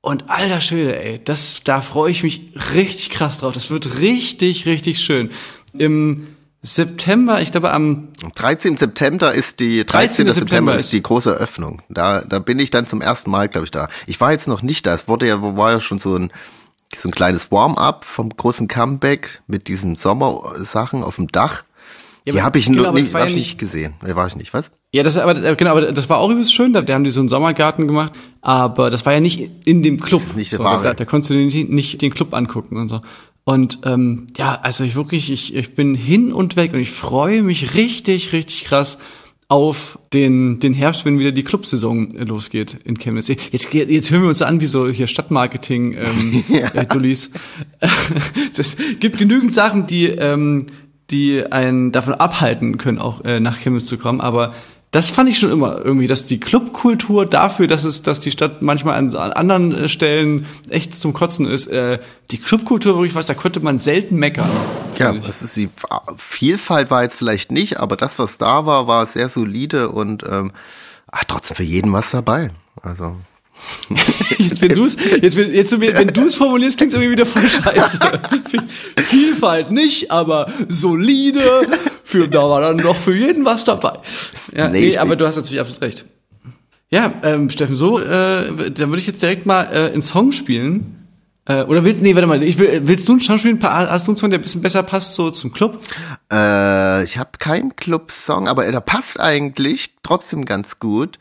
Und 0.00 0.28
alter 0.28 0.60
Schwede, 0.60 1.02
ey, 1.02 1.20
das, 1.22 1.62
da 1.64 1.80
freue 1.80 2.10
ich 2.10 2.22
mich 2.22 2.52
richtig 2.74 3.10
krass 3.10 3.38
drauf. 3.38 3.54
Das 3.54 3.70
wird 3.70 3.98
richtig, 3.98 4.66
richtig 4.66 5.00
schön. 5.00 5.30
Im 5.72 6.26
September, 6.60 7.40
ich 7.40 7.52
glaube 7.52 7.72
am 7.72 8.08
Am 8.22 8.32
13. 8.34 8.76
September 8.76 9.32
ist 9.34 9.60
die 9.60 9.84
13. 9.84 9.86
13. 9.86 10.26
September, 10.26 10.32
September 10.34 10.76
ist 10.76 10.92
die 10.92 11.02
große 11.02 11.30
Eröffnung. 11.30 11.82
Da 11.88 12.22
da 12.22 12.38
bin 12.38 12.58
ich 12.58 12.70
dann 12.70 12.86
zum 12.86 13.00
ersten 13.00 13.30
Mal, 13.30 13.48
glaube 13.48 13.66
ich, 13.66 13.70
da. 13.70 13.88
Ich 14.06 14.20
war 14.20 14.32
jetzt 14.32 14.48
noch 14.48 14.62
nicht 14.62 14.86
da. 14.86 14.94
Es 14.94 15.08
wurde 15.08 15.26
ja 15.26 15.40
war 15.40 15.72
ja 15.72 15.80
schon 15.80 15.98
so 15.98 16.16
ein 16.16 16.30
so 16.96 17.08
ein 17.08 17.12
kleines 17.12 17.50
Warm-up 17.50 18.04
vom 18.04 18.30
großen 18.30 18.68
Comeback 18.68 19.42
mit 19.46 19.68
diesen 19.68 19.96
Sommersachen 19.96 21.02
auf 21.02 21.16
dem 21.16 21.28
Dach. 21.28 21.64
Ja, 22.26 22.32
die 22.32 22.42
habe 22.42 22.58
ich 22.58 22.66
genau, 22.66 22.92
nicht, 22.92 23.12
war 23.12 23.20
hab 23.20 23.28
ja 23.28 23.34
ich 23.34 23.36
nicht- 23.36 23.48
nicht 23.48 23.58
gesehen. 23.58 23.94
Äh, 24.04 24.14
war 24.14 24.26
ich 24.26 24.36
nicht, 24.36 24.54
was? 24.54 24.70
Ja, 24.92 25.02
das 25.02 25.18
aber 25.18 25.42
äh, 25.44 25.56
genau, 25.56 25.72
aber 25.72 25.92
das 25.92 26.08
war 26.08 26.18
auch 26.18 26.30
übelst 26.30 26.54
schön. 26.54 26.72
Da, 26.72 26.80
da 26.82 26.94
haben 26.94 27.04
die 27.04 27.10
so 27.10 27.20
einen 27.20 27.28
Sommergarten 27.28 27.86
gemacht, 27.86 28.12
aber 28.40 28.88
das 28.90 29.04
war 29.04 29.12
ja 29.12 29.20
nicht 29.20 29.50
in 29.66 29.82
dem 29.82 30.00
Club. 30.00 30.20
Das 30.22 30.30
ist 30.30 30.36
nicht 30.36 30.52
der 30.52 30.58
so, 30.58 30.64
da, 30.64 30.94
da 30.94 31.04
konntest 31.04 31.30
du 31.32 31.36
nicht, 31.36 31.68
nicht 31.68 32.00
den 32.00 32.14
Club 32.14 32.32
angucken 32.32 32.76
und 32.78 32.88
so. 32.88 33.02
Und 33.44 33.80
ähm, 33.84 34.26
ja, 34.38 34.58
also 34.62 34.84
ich 34.84 34.94
wirklich, 34.94 35.30
ich, 35.30 35.54
ich 35.54 35.74
bin 35.74 35.94
hin 35.94 36.32
und 36.32 36.56
weg 36.56 36.72
und 36.72 36.80
ich 36.80 36.90
freue 36.92 37.42
mich 37.42 37.74
richtig, 37.74 38.32
richtig 38.32 38.64
krass 38.64 38.96
auf 39.48 39.98
den, 40.14 40.58
den 40.60 40.72
Herbst, 40.72 41.04
wenn 41.04 41.18
wieder 41.18 41.30
die 41.30 41.42
Clubsaison 41.42 42.10
äh, 42.16 42.24
losgeht 42.24 42.78
in 42.84 42.96
Chemnitz. 42.98 43.28
Jetzt, 43.28 43.74
jetzt 43.74 44.10
hören 44.10 44.22
wir 44.22 44.28
uns 44.30 44.40
an 44.40 44.62
wie 44.62 44.66
so 44.66 44.88
hier 44.88 45.06
Stadtmarketing 45.06 45.92
ähm, 45.92 46.44
äh, 46.72 46.86
Dullis. 46.86 47.30
Das 48.56 48.76
gibt 49.00 49.18
genügend 49.18 49.52
Sachen, 49.52 49.86
die, 49.86 50.06
ähm, 50.06 50.66
die 51.10 51.50
einen 51.52 51.92
davon 51.92 52.14
abhalten 52.14 52.78
können, 52.78 52.98
auch 52.98 53.24
äh, 53.24 53.40
nach 53.40 53.58
Chemnitz 53.58 53.86
zu 53.86 53.98
kommen. 53.98 54.20
Aber 54.20 54.54
das 54.94 55.10
fand 55.10 55.28
ich 55.28 55.38
schon 55.38 55.50
immer 55.50 55.84
irgendwie, 55.84 56.06
dass 56.06 56.26
die 56.26 56.38
Clubkultur 56.38 57.26
dafür, 57.26 57.66
dass 57.66 57.82
es, 57.82 58.02
dass 58.02 58.20
die 58.20 58.30
Stadt 58.30 58.62
manchmal 58.62 58.94
an, 58.94 59.14
an 59.16 59.32
anderen 59.32 59.74
äh, 59.74 59.88
Stellen 59.88 60.46
echt 60.70 60.94
zum 60.94 61.12
Kotzen 61.12 61.46
ist, 61.46 61.66
äh, 61.66 61.98
die 62.30 62.38
Clubkultur 62.38 62.94
wirklich 62.94 63.16
was, 63.16 63.26
da 63.26 63.34
konnte 63.34 63.58
man 63.58 63.80
selten 63.80 64.16
meckern. 64.16 64.50
Ja, 64.96 65.12
ich. 65.12 65.26
das 65.26 65.42
ist 65.42 65.56
die 65.56 65.68
Vielfalt 66.16 66.92
war 66.92 67.02
jetzt 67.02 67.16
vielleicht 67.16 67.50
nicht, 67.50 67.80
aber 67.80 67.96
das, 67.96 68.20
was 68.20 68.38
da 68.38 68.66
war, 68.66 68.86
war 68.86 69.04
sehr 69.06 69.28
solide 69.28 69.88
und 69.88 70.22
ähm, 70.28 70.52
ach, 71.10 71.24
trotzdem 71.24 71.56
für 71.56 71.64
jeden 71.64 71.92
was 71.92 72.12
dabei. 72.12 72.52
Also 72.80 73.16
Jetzt, 74.38 74.60
wenn 74.62 74.74
du's, 74.74 74.96
jetzt, 75.20 75.36
wenn, 75.36 75.52
jetzt, 75.52 75.80
wenn 75.80 76.08
du 76.08 76.26
es 76.26 76.36
formulierst, 76.36 76.76
klingt 76.76 76.92
es 76.92 76.98
irgendwie 76.98 77.12
wieder 77.12 77.26
voll 77.26 77.48
scheiße. 77.48 77.98
Vielfalt 79.04 79.70
nicht, 79.70 80.10
aber 80.10 80.50
solide. 80.68 81.40
Für, 82.04 82.28
da 82.28 82.48
war 82.48 82.60
dann 82.60 82.76
noch 82.78 82.96
für 82.96 83.14
jeden 83.14 83.44
was 83.44 83.64
dabei. 83.64 83.98
Ja, 84.54 84.68
Nee, 84.68 84.88
nee, 84.88 84.98
aber 84.98 85.16
du 85.16 85.26
hast 85.26 85.36
natürlich 85.36 85.60
absolut 85.60 85.82
recht. 85.82 86.04
Ja, 86.90 87.12
ähm, 87.22 87.50
Steffen, 87.50 87.74
so, 87.74 87.98
äh, 87.98 88.70
dann 88.70 88.90
würde 88.90 88.98
ich 88.98 89.06
jetzt 89.06 89.22
direkt 89.22 89.46
mal 89.46 89.64
äh, 89.72 89.92
einen 89.92 90.02
Song 90.02 90.32
spielen. 90.32 91.04
Äh, 91.46 91.62
oder 91.64 91.84
willst, 91.84 92.00
nee, 92.00 92.14
warte 92.14 92.26
mal, 92.26 92.42
ich 92.42 92.58
will, 92.58 92.82
willst 92.84 93.06
du 93.08 93.12
einen 93.12 93.20
Song 93.20 93.38
spielen? 93.38 93.62
Hast 93.62 94.06
du 94.06 94.12
einen 94.12 94.16
Song, 94.16 94.30
der 94.30 94.38
ein 94.38 94.42
bisschen 94.42 94.62
besser 94.62 94.82
passt 94.82 95.14
so 95.14 95.30
zum 95.30 95.52
Club? 95.52 95.80
Äh, 96.32 97.04
ich 97.04 97.18
habe 97.18 97.30
keinen 97.38 97.76
Club-Song, 97.76 98.48
aber 98.48 98.70
der 98.70 98.80
passt 98.80 99.20
eigentlich 99.20 99.94
trotzdem 100.02 100.44
ganz 100.44 100.78
gut. 100.78 101.18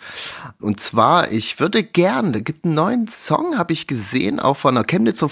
Und 0.63 0.79
zwar, 0.79 1.31
ich 1.31 1.59
würde 1.59 1.83
gern, 1.83 2.33
da 2.33 2.39
gibt 2.39 2.65
einen 2.65 2.73
neuen 2.73 3.07
Song, 3.07 3.57
habe 3.57 3.73
ich 3.73 3.85
gesehen, 3.85 4.39
auch 4.39 4.57
von 4.57 4.77
einer 4.77 4.85
Chemnitzer, 4.85 5.29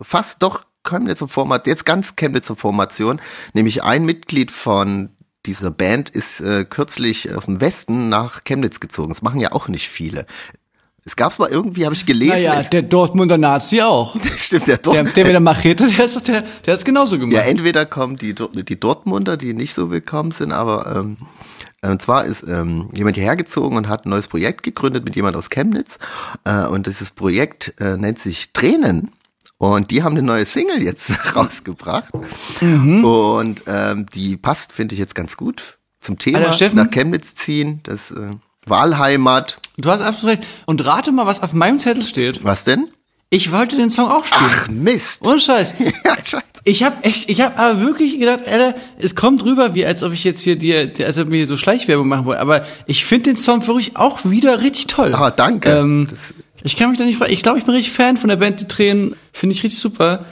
fast 0.00 0.42
doch 0.42 0.64
Chemnitzer 0.84 1.26
Formation, 1.26 1.70
jetzt 1.72 1.86
ganz 1.86 2.16
Chemnitzer 2.16 2.54
Formation, 2.54 3.20
nämlich 3.54 3.82
ein 3.82 4.04
Mitglied 4.04 4.50
von 4.50 5.10
dieser 5.46 5.70
Band 5.70 6.10
ist 6.10 6.40
äh, 6.40 6.64
kürzlich 6.64 7.34
aus 7.34 7.46
dem 7.46 7.60
Westen 7.60 8.08
nach 8.08 8.44
Chemnitz 8.44 8.80
gezogen. 8.80 9.08
Das 9.08 9.22
machen 9.22 9.40
ja 9.40 9.52
auch 9.52 9.68
nicht 9.68 9.88
viele. 9.88 10.26
Es 11.06 11.16
gab's 11.16 11.38
mal 11.38 11.50
irgendwie, 11.50 11.84
habe 11.84 11.94
ich 11.94 12.06
gelesen, 12.06 12.32
Naja, 12.32 12.62
der 12.62 12.82
Dortmunder 12.82 13.36
Nazi 13.36 13.82
auch. 13.82 14.16
stimmt 14.36 14.66
der 14.66 14.78
Der, 14.78 15.02
Dort 15.04 15.16
der 15.16 15.24
mit 15.24 15.34
der 15.34 15.40
Machete, 15.40 15.86
der, 15.86 16.04
ist, 16.06 16.28
der, 16.28 16.44
der 16.64 16.74
hat's 16.74 16.84
genauso 16.84 17.18
gemacht. 17.18 17.34
Ja, 17.34 17.42
entweder 17.42 17.84
kommen 17.84 18.16
die, 18.16 18.34
die 18.34 18.80
Dortmunder, 18.80 19.36
die 19.36 19.52
nicht 19.52 19.74
so 19.74 19.90
willkommen 19.90 20.30
sind, 20.30 20.52
aber 20.52 20.96
ähm, 20.96 21.18
und 21.90 22.02
zwar 22.02 22.24
ist 22.24 22.46
ähm, 22.46 22.90
jemand 22.94 23.16
hierher 23.16 23.36
gezogen 23.36 23.76
und 23.76 23.88
hat 23.88 24.06
ein 24.06 24.10
neues 24.10 24.28
Projekt 24.28 24.62
gegründet 24.62 25.04
mit 25.04 25.16
jemand 25.16 25.36
aus 25.36 25.50
Chemnitz. 25.50 25.98
Äh, 26.44 26.66
und 26.66 26.86
dieses 26.86 27.10
Projekt 27.10 27.74
äh, 27.80 27.96
nennt 27.96 28.18
sich 28.18 28.52
Tränen. 28.52 29.12
Und 29.58 29.90
die 29.90 30.02
haben 30.02 30.12
eine 30.12 30.22
neue 30.22 30.46
Single 30.46 30.82
jetzt 30.82 31.10
rausgebracht. 31.36 32.12
Und 32.60 33.62
ähm, 33.66 34.06
die 34.12 34.36
passt, 34.36 34.72
finde 34.72 34.94
ich, 34.94 34.98
jetzt 34.98 35.14
ganz 35.14 35.36
gut 35.36 35.78
zum 36.00 36.18
Thema. 36.18 36.38
Alter, 36.38 36.52
Steffen? 36.52 36.76
Nach 36.76 36.90
Chemnitz 36.90 37.34
ziehen, 37.34 37.80
das 37.84 38.10
äh, 38.10 38.30
Wahlheimat. 38.66 39.58
Du 39.76 39.90
hast 39.90 40.00
absolut 40.00 40.38
recht. 40.38 40.48
Und 40.66 40.84
rate 40.84 41.12
mal, 41.12 41.26
was 41.26 41.42
auf 41.42 41.52
meinem 41.54 41.78
Zettel 41.78 42.04
steht. 42.04 42.44
Was 42.44 42.64
denn? 42.64 42.88
Ich 43.34 43.50
wollte 43.50 43.76
den 43.76 43.90
Song 43.90 44.08
auch 44.08 44.24
spielen. 44.24 44.44
Ach, 44.44 44.68
Mist. 44.68 45.20
Ohne 45.26 45.40
Scheiß. 45.40 45.74
Ja, 46.04 46.16
scheiße. 46.24 46.44
Ich 46.62 46.84
habe 46.84 47.02
echt, 47.02 47.28
ich 47.28 47.40
habe 47.40 47.58
aber 47.58 47.80
wirklich 47.80 48.18
gedacht, 48.18 48.40
Alter, 48.46 48.74
es 48.98 49.16
kommt 49.16 49.44
rüber, 49.44 49.74
wie 49.74 49.84
als 49.84 50.02
ob 50.04 50.12
ich 50.12 50.22
jetzt 50.22 50.40
hier 50.40 50.56
dir, 50.56 50.92
als 51.04 51.18
ob 51.18 51.30
hier 51.30 51.46
so 51.46 51.56
Schleichwerbung 51.56 52.06
machen 52.06 52.26
wollen. 52.26 52.38
Aber 52.38 52.64
ich 52.86 53.04
finde 53.04 53.30
den 53.30 53.36
Song 53.36 53.66
wirklich 53.66 53.96
auch 53.96 54.20
wieder 54.24 54.62
richtig 54.62 54.86
toll. 54.86 55.14
Ah, 55.14 55.32
danke. 55.32 55.70
Ähm, 55.70 56.08
ich 56.62 56.76
kann 56.76 56.90
mich 56.90 56.98
da 56.98 57.04
nicht 57.04 57.18
fragen. 57.18 57.32
Ich 57.32 57.42
glaube, 57.42 57.58
ich 57.58 57.64
bin 57.64 57.74
richtig 57.74 57.92
Fan 57.92 58.16
von 58.16 58.28
der 58.28 58.36
Band 58.36 58.60
Die 58.60 58.68
Tränen. 58.68 59.16
Finde 59.32 59.54
ich 59.54 59.64
richtig 59.64 59.80
super. 59.80 60.24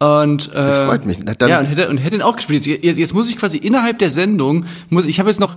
Und 0.00 0.48
äh, 0.48 0.54
Das 0.54 0.78
freut 0.78 1.04
mich. 1.04 1.18
Dann- 1.22 1.48
ja, 1.50 1.60
und 1.60 1.66
hätte, 1.66 1.88
und 1.90 1.98
hätte 1.98 2.16
ihn 2.16 2.22
auch 2.22 2.36
gespielt. 2.36 2.66
Jetzt, 2.66 2.98
jetzt, 2.98 3.12
muss 3.14 3.28
ich 3.28 3.36
quasi 3.36 3.58
innerhalb 3.58 3.98
der 3.98 4.10
Sendung, 4.10 4.64
muss 4.88 5.04
ich 5.04 5.18
habe 5.20 5.28
jetzt 5.28 5.40
noch, 5.40 5.56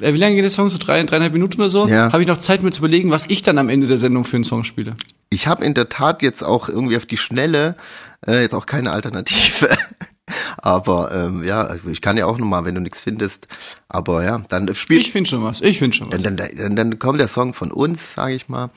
äh, 0.00 0.14
wie 0.14 0.16
lange 0.18 0.34
geht 0.34 0.44
der 0.44 0.50
Song? 0.50 0.70
So 0.70 0.78
drei, 0.78 1.02
dreieinhalb 1.02 1.34
Minuten 1.34 1.60
oder 1.60 1.68
so? 1.68 1.86
Ja. 1.86 2.10
Habe 2.10 2.22
ich 2.22 2.28
noch 2.28 2.38
Zeit, 2.38 2.62
mir 2.62 2.70
zu 2.70 2.80
überlegen, 2.80 3.10
was 3.10 3.26
ich 3.28 3.42
dann 3.42 3.58
am 3.58 3.68
Ende 3.68 3.86
der 3.86 3.98
Sendung 3.98 4.24
für 4.24 4.36
einen 4.36 4.44
Song 4.44 4.64
spiele. 4.64 4.96
Ich 5.28 5.46
habe 5.46 5.62
in 5.64 5.74
der 5.74 5.90
Tat 5.90 6.22
jetzt 6.22 6.42
auch 6.42 6.70
irgendwie 6.70 6.96
auf 6.96 7.04
die 7.04 7.18
Schnelle 7.18 7.76
äh, 8.26 8.40
jetzt 8.40 8.54
auch 8.54 8.64
keine 8.64 8.92
Alternative. 8.92 9.68
Aber 10.56 11.12
ähm, 11.12 11.44
ja, 11.44 11.62
also 11.62 11.90
ich 11.90 12.00
kann 12.00 12.16
ja 12.16 12.24
auch 12.26 12.38
nochmal, 12.38 12.64
wenn 12.64 12.74
du 12.74 12.80
nichts 12.80 13.00
findest. 13.00 13.46
Aber 13.88 14.24
ja, 14.24 14.40
dann 14.48 14.74
spielt 14.74 15.02
Ich 15.02 15.12
finde 15.12 15.28
schon 15.28 15.44
was. 15.44 15.60
Ich 15.60 15.78
finde 15.78 15.96
schon 15.96 16.10
was. 16.10 16.22
dann, 16.22 16.36
dann, 16.38 16.56
dann, 16.56 16.76
dann 16.76 16.98
kommt 16.98 17.20
der 17.20 17.28
Song 17.28 17.52
von 17.52 17.70
uns, 17.70 18.14
sage 18.14 18.34
ich 18.34 18.48
mal. 18.48 18.70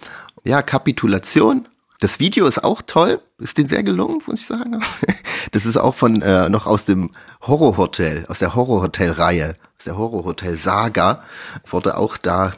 Ja, 0.44 0.62
Kapitulation. 0.62 1.68
Das 2.06 2.20
Video 2.20 2.46
ist 2.46 2.64
auch 2.64 2.84
toll. 2.84 3.20
Ist 3.40 3.58
den 3.58 3.66
sehr 3.66 3.82
gelungen, 3.82 4.22
muss 4.28 4.42
ich 4.42 4.46
sagen. 4.46 4.80
Das 5.52 5.66
ist 5.66 5.78
auch 5.78 5.96
von 5.96 6.22
äh, 6.22 6.50
noch 6.50 6.68
aus 6.68 6.86
dem 6.86 7.12
Horrorhotel, 7.42 8.26
aus 8.28 8.40
der 8.40 8.54
Horrorhotel-Reihe, 8.54 9.56
aus 9.80 9.86
der 9.86 9.98
Horrorhotel-Saga. 9.98 11.24
Wurde 11.66 11.98
auch 11.98 12.18
da 12.18 12.52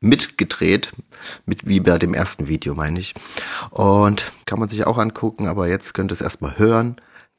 mitgedreht, 0.00 0.92
mit 1.46 1.68
wie 1.68 1.78
bei 1.78 1.98
dem 1.98 2.14
ersten 2.14 2.48
Video, 2.48 2.74
meine 2.74 2.98
ich. 2.98 3.14
Und 3.70 4.32
kann 4.46 4.58
man 4.58 4.68
sich 4.68 4.86
auch 4.86 4.98
angucken, 4.98 5.46
aber 5.46 5.68
jetzt 5.68 5.94
könnt 5.94 6.10
ihr 6.10 6.14
es 6.14 6.20
erstmal 6.20 6.58
hören. 6.58 6.96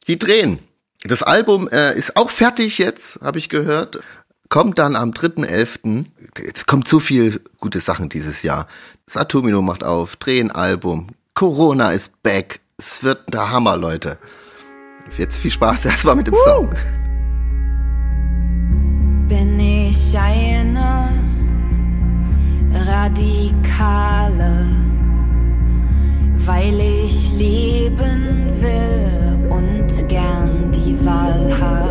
Die 0.08 0.20
drehen. 0.20 0.60
Das 1.04 1.24
Album 1.24 1.68
äh, 1.68 1.98
ist 1.98 2.16
auch 2.16 2.30
fertig 2.30 2.78
jetzt, 2.78 3.22
habe 3.22 3.40
ich 3.40 3.50
gehört. 3.50 4.02
Kommt 4.48 4.80
dann 4.80 4.96
am 4.96 5.12
3.11. 5.12 6.06
Es 6.54 6.66
kommt 6.66 6.88
so 6.88 7.02
viel 7.02 7.42
gute 7.60 7.82
Sachen 7.82 8.08
dieses 8.08 8.42
Jahr. 8.44 8.68
Satumino 9.08 9.62
macht 9.62 9.84
auf, 9.84 10.16
drehen 10.16 10.52
Album. 10.52 11.08
Corona 11.34 11.92
ist 11.92 12.22
back. 12.24 12.62
Es 12.78 13.04
wird 13.04 13.34
der 13.34 13.52
Hammer, 13.52 13.78
Leute. 13.78 14.18
Jetzt 15.18 15.38
viel 15.38 15.52
Spaß 15.52 15.86
erstmal 15.86 16.16
mit 16.16 16.28
dem 16.28 16.36
Song. 16.46 16.74
bin 19.32 19.58
ich 19.62 20.18
eine 20.18 21.10
Radikale, 22.86 24.68
weil 26.46 26.78
ich 27.06 27.32
leben 27.32 28.50
will 28.60 29.50
und 29.50 30.10
gern 30.10 30.70
die 30.74 31.06
Wahl 31.06 31.58
hab. 31.62 31.91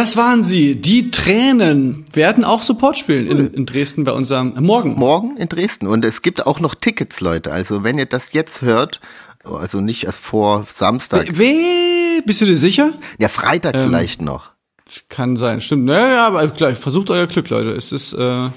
Das 0.00 0.16
waren 0.16 0.42
sie. 0.42 0.76
Die 0.76 1.10
Tränen 1.10 2.06
werden 2.14 2.42
auch 2.42 2.62
Support 2.62 2.96
spielen 2.96 3.26
in, 3.26 3.52
in 3.52 3.66
Dresden 3.66 4.04
bei 4.04 4.12
unserem 4.12 4.54
Morgen. 4.58 4.94
Morgen 4.94 5.36
in 5.36 5.46
Dresden. 5.46 5.86
Und 5.86 6.06
es 6.06 6.22
gibt 6.22 6.46
auch 6.46 6.58
noch 6.58 6.74
Tickets, 6.74 7.20
Leute. 7.20 7.52
Also 7.52 7.84
wenn 7.84 7.98
ihr 7.98 8.06
das 8.06 8.32
jetzt 8.32 8.62
hört, 8.62 9.02
also 9.44 9.82
nicht 9.82 10.04
erst 10.04 10.20
vor 10.20 10.66
Samstag. 10.74 11.36
Weh, 11.38 12.22
bist 12.24 12.40
du 12.40 12.46
dir 12.46 12.56
sicher? 12.56 12.94
Ja, 13.18 13.28
Freitag 13.28 13.74
Ähm, 13.74 13.88
vielleicht 13.88 14.22
noch. 14.22 14.52
Das 14.86 15.04
kann 15.10 15.36
sein, 15.36 15.60
stimmt. 15.60 15.84
Naja, 15.84 16.08
ja, 16.14 16.26
aber 16.28 16.48
klar, 16.48 16.74
versucht 16.76 17.10
euer 17.10 17.26
Glück, 17.26 17.50
Leute. 17.50 17.68
Es 17.72 17.92
ist, 17.92 18.14
äh, 18.14 18.48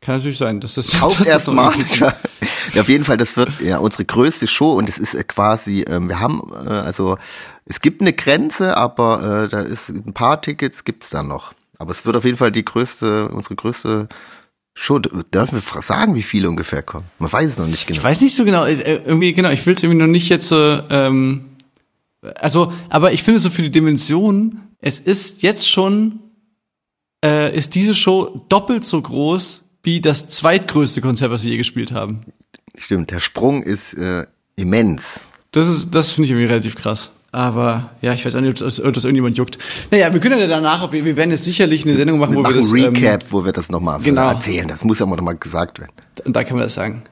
kann 0.00 0.16
natürlich 0.16 0.38
sein, 0.38 0.60
dass 0.60 0.74
das 0.74 0.94
Auch 1.02 1.08
dass 1.10 1.18
das 1.18 1.26
erst 1.26 1.46
noch 1.48 1.54
mal. 1.54 1.72
irgendwie- 1.72 2.04
Ja, 2.74 2.82
auf 2.82 2.88
jeden 2.88 3.04
Fall, 3.04 3.16
das 3.16 3.36
wird 3.36 3.60
ja 3.60 3.78
unsere 3.78 4.04
größte 4.04 4.46
Show 4.46 4.72
und 4.74 4.88
es 4.88 4.96
ist 4.98 5.14
äh, 5.14 5.24
quasi, 5.24 5.80
ähm, 5.88 6.08
wir 6.08 6.20
haben, 6.20 6.40
äh, 6.66 6.68
also 6.70 7.18
es 7.66 7.80
gibt 7.80 8.00
eine 8.00 8.12
Grenze, 8.12 8.76
aber 8.76 9.44
äh, 9.44 9.48
da 9.48 9.60
ist 9.60 9.88
ein 9.88 10.12
paar 10.14 10.40
Tickets 10.40 10.84
gibt's 10.84 11.10
da 11.10 11.22
noch. 11.22 11.52
Aber 11.78 11.90
es 11.92 12.04
wird 12.06 12.16
auf 12.16 12.24
jeden 12.24 12.36
Fall 12.36 12.52
die 12.52 12.64
größte, 12.64 13.28
unsere 13.28 13.56
größte 13.56 14.08
Show. 14.74 14.98
Dürfen 15.00 15.60
wir 15.60 15.82
sagen, 15.82 16.14
wie 16.14 16.22
viele 16.22 16.48
ungefähr 16.48 16.82
kommen? 16.82 17.06
Man 17.18 17.32
weiß 17.32 17.50
es 17.50 17.58
noch 17.58 17.66
nicht 17.66 17.86
genau. 17.86 17.98
Ich 17.98 18.04
weiß 18.04 18.20
nicht 18.20 18.36
so 18.36 18.44
genau, 18.44 18.64
äh, 18.66 18.74
irgendwie, 19.04 19.32
genau, 19.32 19.50
ich 19.50 19.66
will 19.66 19.74
es 19.74 19.82
irgendwie 19.82 20.00
noch 20.00 20.06
nicht 20.06 20.28
jetzt 20.28 20.48
so, 20.48 20.56
ähm, 20.90 21.46
also, 22.36 22.72
aber 22.88 23.12
ich 23.12 23.22
finde 23.24 23.40
so 23.40 23.50
für 23.50 23.62
die 23.62 23.70
Dimension, 23.70 24.60
es 24.78 25.00
ist 25.00 25.42
jetzt 25.42 25.68
schon, 25.68 26.20
äh, 27.24 27.56
ist 27.56 27.74
diese 27.74 27.94
Show 27.94 28.44
doppelt 28.48 28.84
so 28.86 29.00
groß 29.00 29.62
wie 29.82 30.00
das 30.00 30.28
zweitgrößte 30.28 31.00
Konzert, 31.00 31.30
was 31.30 31.44
wir 31.44 31.52
je 31.52 31.56
gespielt 31.56 31.92
haben. 31.92 32.20
Stimmt, 32.76 33.10
der 33.10 33.20
Sprung 33.20 33.62
ist 33.62 33.94
äh, 33.94 34.26
immens. 34.56 35.20
Das 35.52 35.68
ist, 35.68 35.94
das 35.94 36.12
finde 36.12 36.26
ich 36.26 36.30
irgendwie 36.30 36.46
relativ 36.46 36.76
krass. 36.76 37.10
Aber 37.32 37.90
ja, 38.00 38.12
ich 38.12 38.26
weiß 38.26 38.34
auch 38.34 38.40
nicht, 38.40 38.50
ob 38.50 38.56
das, 38.56 38.80
ob 38.82 38.92
das 38.92 39.04
irgendjemand 39.04 39.36
juckt. 39.36 39.58
Naja, 39.90 40.12
wir 40.12 40.20
können 40.20 40.38
ja 40.40 40.46
danach, 40.46 40.92
wir, 40.92 41.04
wir 41.04 41.16
werden 41.16 41.30
jetzt 41.30 41.44
sicherlich 41.44 41.84
eine 41.84 41.96
Sendung 41.96 42.18
machen, 42.18 42.32
Wir 42.32 42.38
wo 42.38 42.42
machen 42.42 42.54
wir 42.54 42.60
das 42.60 42.72
ein 42.72 42.78
ähm, 42.78 42.94
Recap, 42.94 43.24
wo 43.30 43.44
wir 43.44 43.52
das 43.52 43.68
nochmal 43.68 44.00
genau. 44.00 44.28
erzählen. 44.28 44.66
Das 44.66 44.84
muss 44.84 44.98
ja 44.98 45.06
mal 45.06 45.16
nochmal 45.16 45.36
gesagt 45.36 45.78
werden. 45.78 45.92
Und 46.24 46.34
da 46.34 46.42
kann 46.42 46.56
man 46.56 46.64
das 46.64 46.74
sagen. 46.74 47.02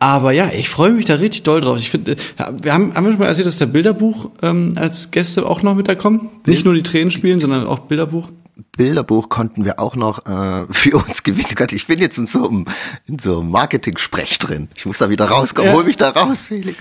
Aber 0.00 0.32
ja, 0.32 0.50
ich 0.52 0.68
freue 0.68 0.90
mich 0.90 1.04
da 1.04 1.14
richtig 1.14 1.44
doll 1.44 1.60
drauf. 1.60 1.78
Ich 1.78 1.90
finde, 1.90 2.16
ja, 2.36 2.52
wir 2.60 2.74
haben, 2.74 2.92
haben 2.94 3.04
wir 3.04 3.12
schon 3.12 3.20
mal 3.20 3.26
erzählt, 3.26 3.46
dass 3.46 3.58
der 3.58 3.66
Bilderbuch 3.66 4.30
ähm, 4.42 4.72
als 4.74 5.12
Gäste 5.12 5.46
auch 5.46 5.62
noch 5.62 5.76
mit 5.76 5.86
da 5.86 5.94
kommen? 5.94 6.28
Nicht 6.44 6.64
nur 6.64 6.74
die 6.74 6.82
Tränen 6.82 7.12
spielen, 7.12 7.38
sondern 7.38 7.64
auch 7.64 7.80
Bilderbuch. 7.80 8.28
Bilderbuch 8.76 9.28
konnten 9.28 9.64
wir 9.64 9.78
auch 9.80 9.96
noch 9.96 10.26
äh, 10.26 10.66
für 10.70 10.96
uns 10.98 11.22
gewinnen. 11.24 11.48
Gott, 11.54 11.72
ich 11.72 11.86
bin 11.86 11.98
jetzt 12.00 12.18
in 12.18 12.26
so 12.26 12.48
einem, 12.48 12.66
in 13.06 13.18
so 13.18 13.40
einem 13.40 13.50
Marketing-Sprech 13.50 14.38
drin. 14.38 14.68
Ich 14.74 14.84
muss 14.86 14.98
da 14.98 15.08
wieder 15.10 15.24
rauskommen. 15.26 15.70
Ja. 15.70 15.76
Hol 15.76 15.84
mich 15.84 15.96
da 15.96 16.10
raus, 16.10 16.42
Felix. 16.48 16.78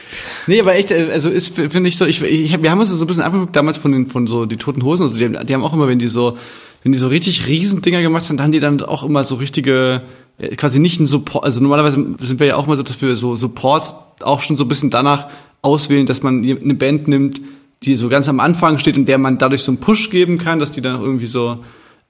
Nee, 0.47 0.60
aber 0.62 0.75
echt, 0.75 0.91
äh, 0.91 1.10
also 1.12 1.29
ist 1.29 1.55
finde 1.55 1.88
ich 1.88 1.97
so, 1.97 2.05
ich, 2.05 2.21
ich 2.21 2.62
wir 2.62 2.71
haben 2.71 2.79
uns 2.79 2.89
so 2.91 3.03
ein 3.03 3.07
bisschen 3.07 3.23
abgeguckt 3.23 3.55
damals 3.55 3.77
von 3.77 3.91
den 3.91 4.07
von 4.07 4.27
so 4.27 4.45
die 4.45 4.57
toten 4.57 4.84
Hosen, 4.84 5.03
also 5.03 5.17
die, 5.17 5.25
haben- 5.25 5.45
die 5.47 5.53
haben 5.53 5.63
auch 5.63 5.73
immer, 5.73 5.88
wenn 5.88 5.99
die 5.99 6.07
so 6.07 6.38
wenn 6.84 6.91
die 6.93 6.97
so 6.97 7.07
richtig 7.10 7.45
Riesendinger 7.47 8.01
gemacht 8.01 8.27
haben, 8.27 8.38
dann 8.38 8.45
haben 8.45 8.51
die 8.51 8.60
dann 8.60 8.81
auch 8.81 9.03
immer 9.03 9.23
so 9.23 9.36
richtige 9.36 10.01
äh, 10.39 10.55
quasi 10.55 10.79
nicht 10.79 10.99
ein 10.99 11.07
Support, 11.07 11.45
also 11.45 11.62
normalerweise 11.62 12.05
sind 12.19 12.39
wir 12.39 12.47
ja 12.47 12.55
auch 12.55 12.65
mal 12.67 12.75
so, 12.75 12.84
dass 12.84 13.01
wir 13.01 13.15
so 13.15 13.36
Supports 13.36 13.93
auch 14.21 14.41
schon 14.41 14.57
so 14.57 14.65
ein 14.65 14.67
bisschen 14.67 14.89
danach 14.89 15.27
auswählen, 15.62 16.05
dass 16.07 16.23
man 16.23 16.43
eine 16.43 16.73
Band 16.73 17.07
nimmt, 17.07 17.39
die 17.84 17.96
so 17.96 18.10
ganz 18.10 18.30
am 18.30 18.39
Anfang 18.39 18.78
steht 18.78 18.98
und 18.98 19.06
der 19.06 19.17
man 19.17 19.38
dadurch 19.38 19.63
so 19.63 19.72
einen 19.72 19.80
Push 19.80 20.10
geben 20.12 20.38
kann, 20.38 20.60
dass 20.60 20.72
die 20.72 20.82
dann 20.82 21.02
irgendwie 21.02 21.26
so 21.26 21.63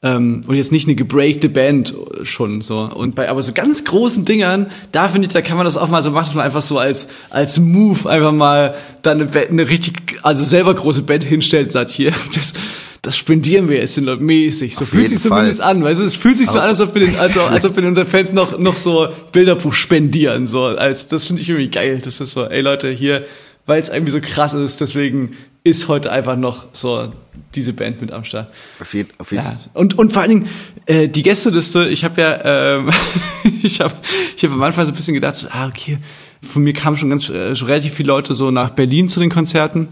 ähm, 0.03 0.41
und 0.47 0.55
jetzt 0.55 0.71
nicht 0.71 0.87
eine 0.87 0.95
gebreakte 0.95 1.47
Band 1.47 1.93
schon 2.23 2.61
so. 2.61 2.79
Und 2.79 3.13
bei 3.15 3.29
aber 3.29 3.41
so 3.43 3.53
ganz 3.53 3.85
großen 3.85 4.25
Dingern 4.25 4.67
da 4.91 5.07
finde 5.07 5.27
ich 5.27 5.33
da 5.33 5.41
kann 5.41 5.57
man 5.57 5.65
das 5.65 5.77
auch 5.77 5.87
mal 5.89 6.03
so 6.03 6.11
machen 6.11 6.25
dass 6.25 6.35
man 6.35 6.43
einfach 6.45 6.61
so 6.61 6.77
als 6.77 7.07
als 7.29 7.59
Move 7.59 8.09
einfach 8.09 8.33
mal 8.33 8.75
dann 9.01 9.21
eine, 9.21 9.47
eine 9.47 9.69
richtig 9.69 10.19
also 10.23 10.43
selber 10.43 10.73
große 10.73 11.03
Band 11.03 11.23
hinstellt 11.23 11.67
und 11.67 11.71
sagt 11.71 11.89
hier 11.91 12.11
das 12.35 12.53
das 13.03 13.17
spendieren 13.17 13.67
wir 13.67 13.77
jetzt 13.77 13.97
den 13.97 14.03
Leuten 14.03 14.25
mäßig. 14.25 14.75
So 14.75 14.83
Auf 14.83 14.89
fühlt 14.89 15.09
sich 15.09 15.21
zumindest 15.21 15.59
Fall. 15.61 15.71
an 15.77 15.81
weißt 15.83 16.01
du? 16.01 16.05
Es 16.05 16.15
fühlt 16.17 16.37
sich 16.37 16.45
so 16.47 16.59
Aber- 16.59 16.63
an 16.63 16.69
als 16.69 16.81
ob 16.81 16.93
wir 16.93 17.05
den 17.05 17.15
also 17.15 17.39
als 17.41 17.63
ob 17.65 17.75
wir 17.77 17.83
unseren 17.87 18.07
Fans 18.07 18.33
noch 18.33 18.59
noch 18.59 18.75
so 18.75 19.07
Bilderbuch 19.31 19.73
spendieren 19.73 20.47
so. 20.47 20.65
Als 20.65 21.07
das 21.07 21.27
finde 21.27 21.41
ich 21.43 21.49
irgendwie 21.49 21.69
geil 21.69 22.01
das 22.03 22.19
ist 22.19 22.33
so 22.33 22.43
ey 22.43 22.61
Leute 22.61 22.89
hier 22.89 23.23
weil 23.67 23.79
es 23.81 23.89
irgendwie 23.89 24.11
so 24.11 24.19
krass 24.19 24.53
ist 24.55 24.81
deswegen 24.81 25.33
ist 25.63 25.87
heute 25.87 26.11
einfach 26.11 26.37
noch 26.37 26.67
so 26.73 27.11
diese 27.53 27.73
Band 27.73 28.01
mit 28.01 28.11
am 28.11 28.23
Start 28.23 28.51
Auf 28.79 28.93
jeden, 28.93 29.09
auf 29.19 29.31
jeden 29.31 29.43
ja, 29.43 29.59
und, 29.73 29.97
und 29.97 30.11
vor 30.11 30.21
allen 30.23 30.31
Dingen 30.31 30.49
äh, 30.85 31.07
die 31.07 31.21
Gästeliste, 31.21 31.87
ich 31.87 32.03
habe 32.03 32.19
ja, 32.21 32.77
ähm, 32.77 32.89
ich 33.63 33.79
habe 33.79 33.93
ich 34.35 34.43
hab 34.43 34.51
am 34.51 34.63
Anfang 34.63 34.85
so 34.85 34.91
ein 34.91 34.95
bisschen 34.95 35.13
gedacht, 35.13 35.35
so, 35.35 35.47
ah, 35.51 35.67
okay, 35.67 35.99
von 36.41 36.63
mir 36.63 36.73
kamen 36.73 36.97
schon 36.97 37.09
ganz 37.11 37.29
äh, 37.29 37.55
schon 37.55 37.67
relativ 37.67 37.93
viele 37.93 38.07
Leute 38.07 38.33
so 38.33 38.49
nach 38.49 38.71
Berlin 38.71 39.07
zu 39.09 39.19
den 39.19 39.29
Konzerten. 39.29 39.87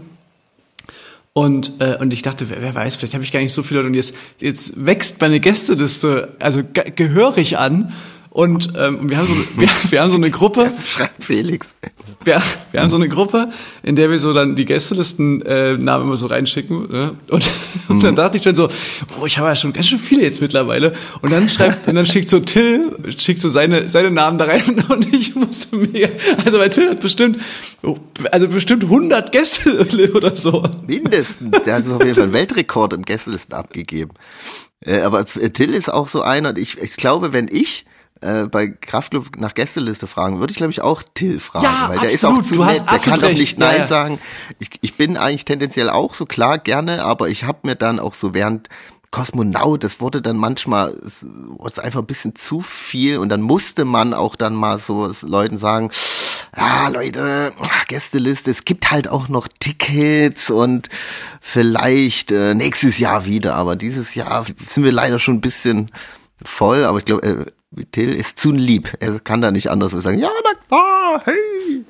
Und, 1.32 1.74
äh, 1.78 1.96
und 2.00 2.12
ich 2.12 2.22
dachte, 2.22 2.50
wer, 2.50 2.60
wer 2.60 2.74
weiß, 2.74 2.96
vielleicht 2.96 3.14
habe 3.14 3.22
ich 3.22 3.30
gar 3.30 3.40
nicht 3.40 3.52
so 3.52 3.62
viele 3.62 3.78
Leute. 3.80 3.88
Und 3.88 3.94
jetzt, 3.94 4.16
jetzt 4.40 4.84
wächst 4.84 5.20
meine 5.20 5.38
Gästeliste 5.38 6.34
also 6.40 6.62
ge- 6.64 6.90
gehörig 6.90 7.56
an. 7.56 7.92
Und 8.30 8.74
ähm, 8.76 9.10
wir, 9.10 9.16
haben 9.16 9.26
so, 9.26 9.34
wir, 9.60 9.68
wir 9.90 10.00
haben 10.00 10.10
so 10.10 10.16
eine 10.16 10.30
Gruppe, 10.30 10.70
Schreibt 10.84 11.24
Felix. 11.24 11.66
wir, 12.22 12.40
wir 12.70 12.80
haben 12.80 12.88
so 12.88 12.94
eine 12.94 13.08
Gruppe, 13.08 13.50
in 13.82 13.96
der 13.96 14.08
wir 14.08 14.20
so 14.20 14.32
dann 14.32 14.54
die 14.54 14.66
Gästelisten 14.66 15.42
äh, 15.42 15.76
Namen 15.76 16.04
immer 16.04 16.14
so 16.14 16.28
reinschicken. 16.28 16.88
Ne? 16.88 17.16
Und, 17.28 17.50
und 17.88 18.04
dann 18.04 18.14
dachte 18.14 18.36
ich 18.36 18.44
schon 18.44 18.54
so, 18.54 18.68
oh, 19.20 19.26
ich 19.26 19.38
habe 19.38 19.48
ja 19.48 19.56
schon 19.56 19.72
ganz 19.72 19.88
schön 19.88 19.98
viele 19.98 20.22
jetzt 20.22 20.40
mittlerweile. 20.40 20.92
Und 21.22 21.32
dann 21.32 21.48
schreibt, 21.48 21.88
und 21.88 21.96
dann 21.96 22.06
schickt 22.06 22.30
so 22.30 22.38
Till, 22.38 22.96
schickt 23.18 23.40
so 23.40 23.48
seine, 23.48 23.88
seine 23.88 24.12
Namen 24.12 24.38
da 24.38 24.44
rein 24.44 24.84
und 24.88 25.12
ich 25.12 25.34
musste 25.34 25.76
mir, 25.76 26.08
also 26.44 26.58
weil 26.58 26.70
Till 26.70 26.88
hat 26.88 27.00
bestimmt, 27.00 27.38
oh, 27.82 27.96
also 28.30 28.46
bestimmt 28.46 28.84
100 28.84 29.32
Gäste 29.32 29.88
oder 30.14 30.36
so. 30.36 30.62
Mindestens. 30.86 31.64
Der 31.64 31.74
hat 31.74 31.88
auf 31.88 32.00
jeden 32.00 32.14
Fall 32.14 32.24
einen 32.24 32.32
Weltrekord 32.32 32.92
im 32.92 33.02
Gästelisten 33.02 33.54
abgegeben. 33.54 34.12
Äh, 34.86 35.00
aber 35.00 35.24
Till 35.26 35.74
ist 35.74 35.92
auch 35.92 36.06
so 36.06 36.22
einer, 36.22 36.56
ich, 36.56 36.78
ich 36.78 36.94
glaube, 36.94 37.32
wenn 37.32 37.48
ich 37.50 37.86
äh, 38.20 38.44
bei 38.44 38.68
Kraftclub 38.68 39.36
nach 39.38 39.54
Gästeliste 39.54 40.06
fragen, 40.06 40.40
würde 40.40 40.50
ich 40.50 40.56
glaube 40.56 40.72
ich 40.72 40.82
auch 40.82 41.02
Till 41.14 41.40
fragen, 41.40 41.64
Ja, 41.64 41.88
weil 41.88 41.98
der 41.98 42.10
ist 42.10 42.24
auch 42.24 42.42
zu 42.42 42.54
du 42.54 42.64
nett, 42.64 42.82
der 42.90 42.98
kann 42.98 43.20
doch 43.20 43.28
nicht 43.28 43.58
Nein 43.58 43.78
ja. 43.78 43.86
sagen. 43.86 44.18
Ich, 44.58 44.70
ich 44.80 44.94
bin 44.94 45.16
eigentlich 45.16 45.44
tendenziell 45.44 45.88
auch 45.88 46.14
so 46.14 46.26
klar 46.26 46.58
gerne, 46.58 47.04
aber 47.04 47.28
ich 47.28 47.44
habe 47.44 47.60
mir 47.62 47.76
dann 47.76 47.98
auch 47.98 48.14
so 48.14 48.34
während 48.34 48.68
Kosmonaut, 49.10 49.82
das 49.82 50.00
wurde 50.00 50.22
dann 50.22 50.36
manchmal 50.36 50.96
es 51.04 51.24
ist 51.24 51.80
einfach 51.80 52.00
ein 52.00 52.06
bisschen 52.06 52.36
zu 52.36 52.60
viel 52.60 53.18
und 53.18 53.28
dann 53.28 53.40
musste 53.40 53.84
man 53.84 54.14
auch 54.14 54.36
dann 54.36 54.54
mal 54.54 54.78
so 54.78 55.12
Leuten 55.22 55.56
sagen, 55.56 55.90
ja 56.56 56.88
Leute, 56.88 57.52
ah, 57.58 57.84
Gästeliste, 57.88 58.52
es 58.52 58.64
gibt 58.64 58.90
halt 58.92 59.08
auch 59.08 59.28
noch 59.28 59.48
Tickets 59.48 60.50
und 60.50 60.88
vielleicht 61.40 62.30
äh, 62.30 62.54
nächstes 62.54 62.98
Jahr 62.98 63.26
wieder, 63.26 63.56
aber 63.56 63.74
dieses 63.74 64.14
Jahr 64.14 64.46
sind 64.64 64.84
wir 64.84 64.92
leider 64.92 65.18
schon 65.18 65.36
ein 65.36 65.40
bisschen 65.40 65.90
voll, 66.44 66.84
aber 66.84 66.98
ich 66.98 67.04
glaube, 67.04 67.22
äh, 67.22 67.46
Till 67.92 68.12
ist 68.12 68.38
zu 68.38 68.50
lieb. 68.50 68.92
Er 68.98 69.20
kann 69.20 69.40
da 69.40 69.52
nicht 69.52 69.70
anders 69.70 69.92
sagen, 69.92 70.18
ja, 70.18 70.28
na 70.44 70.58
klar, 70.66 71.22
hey. 71.24 71.84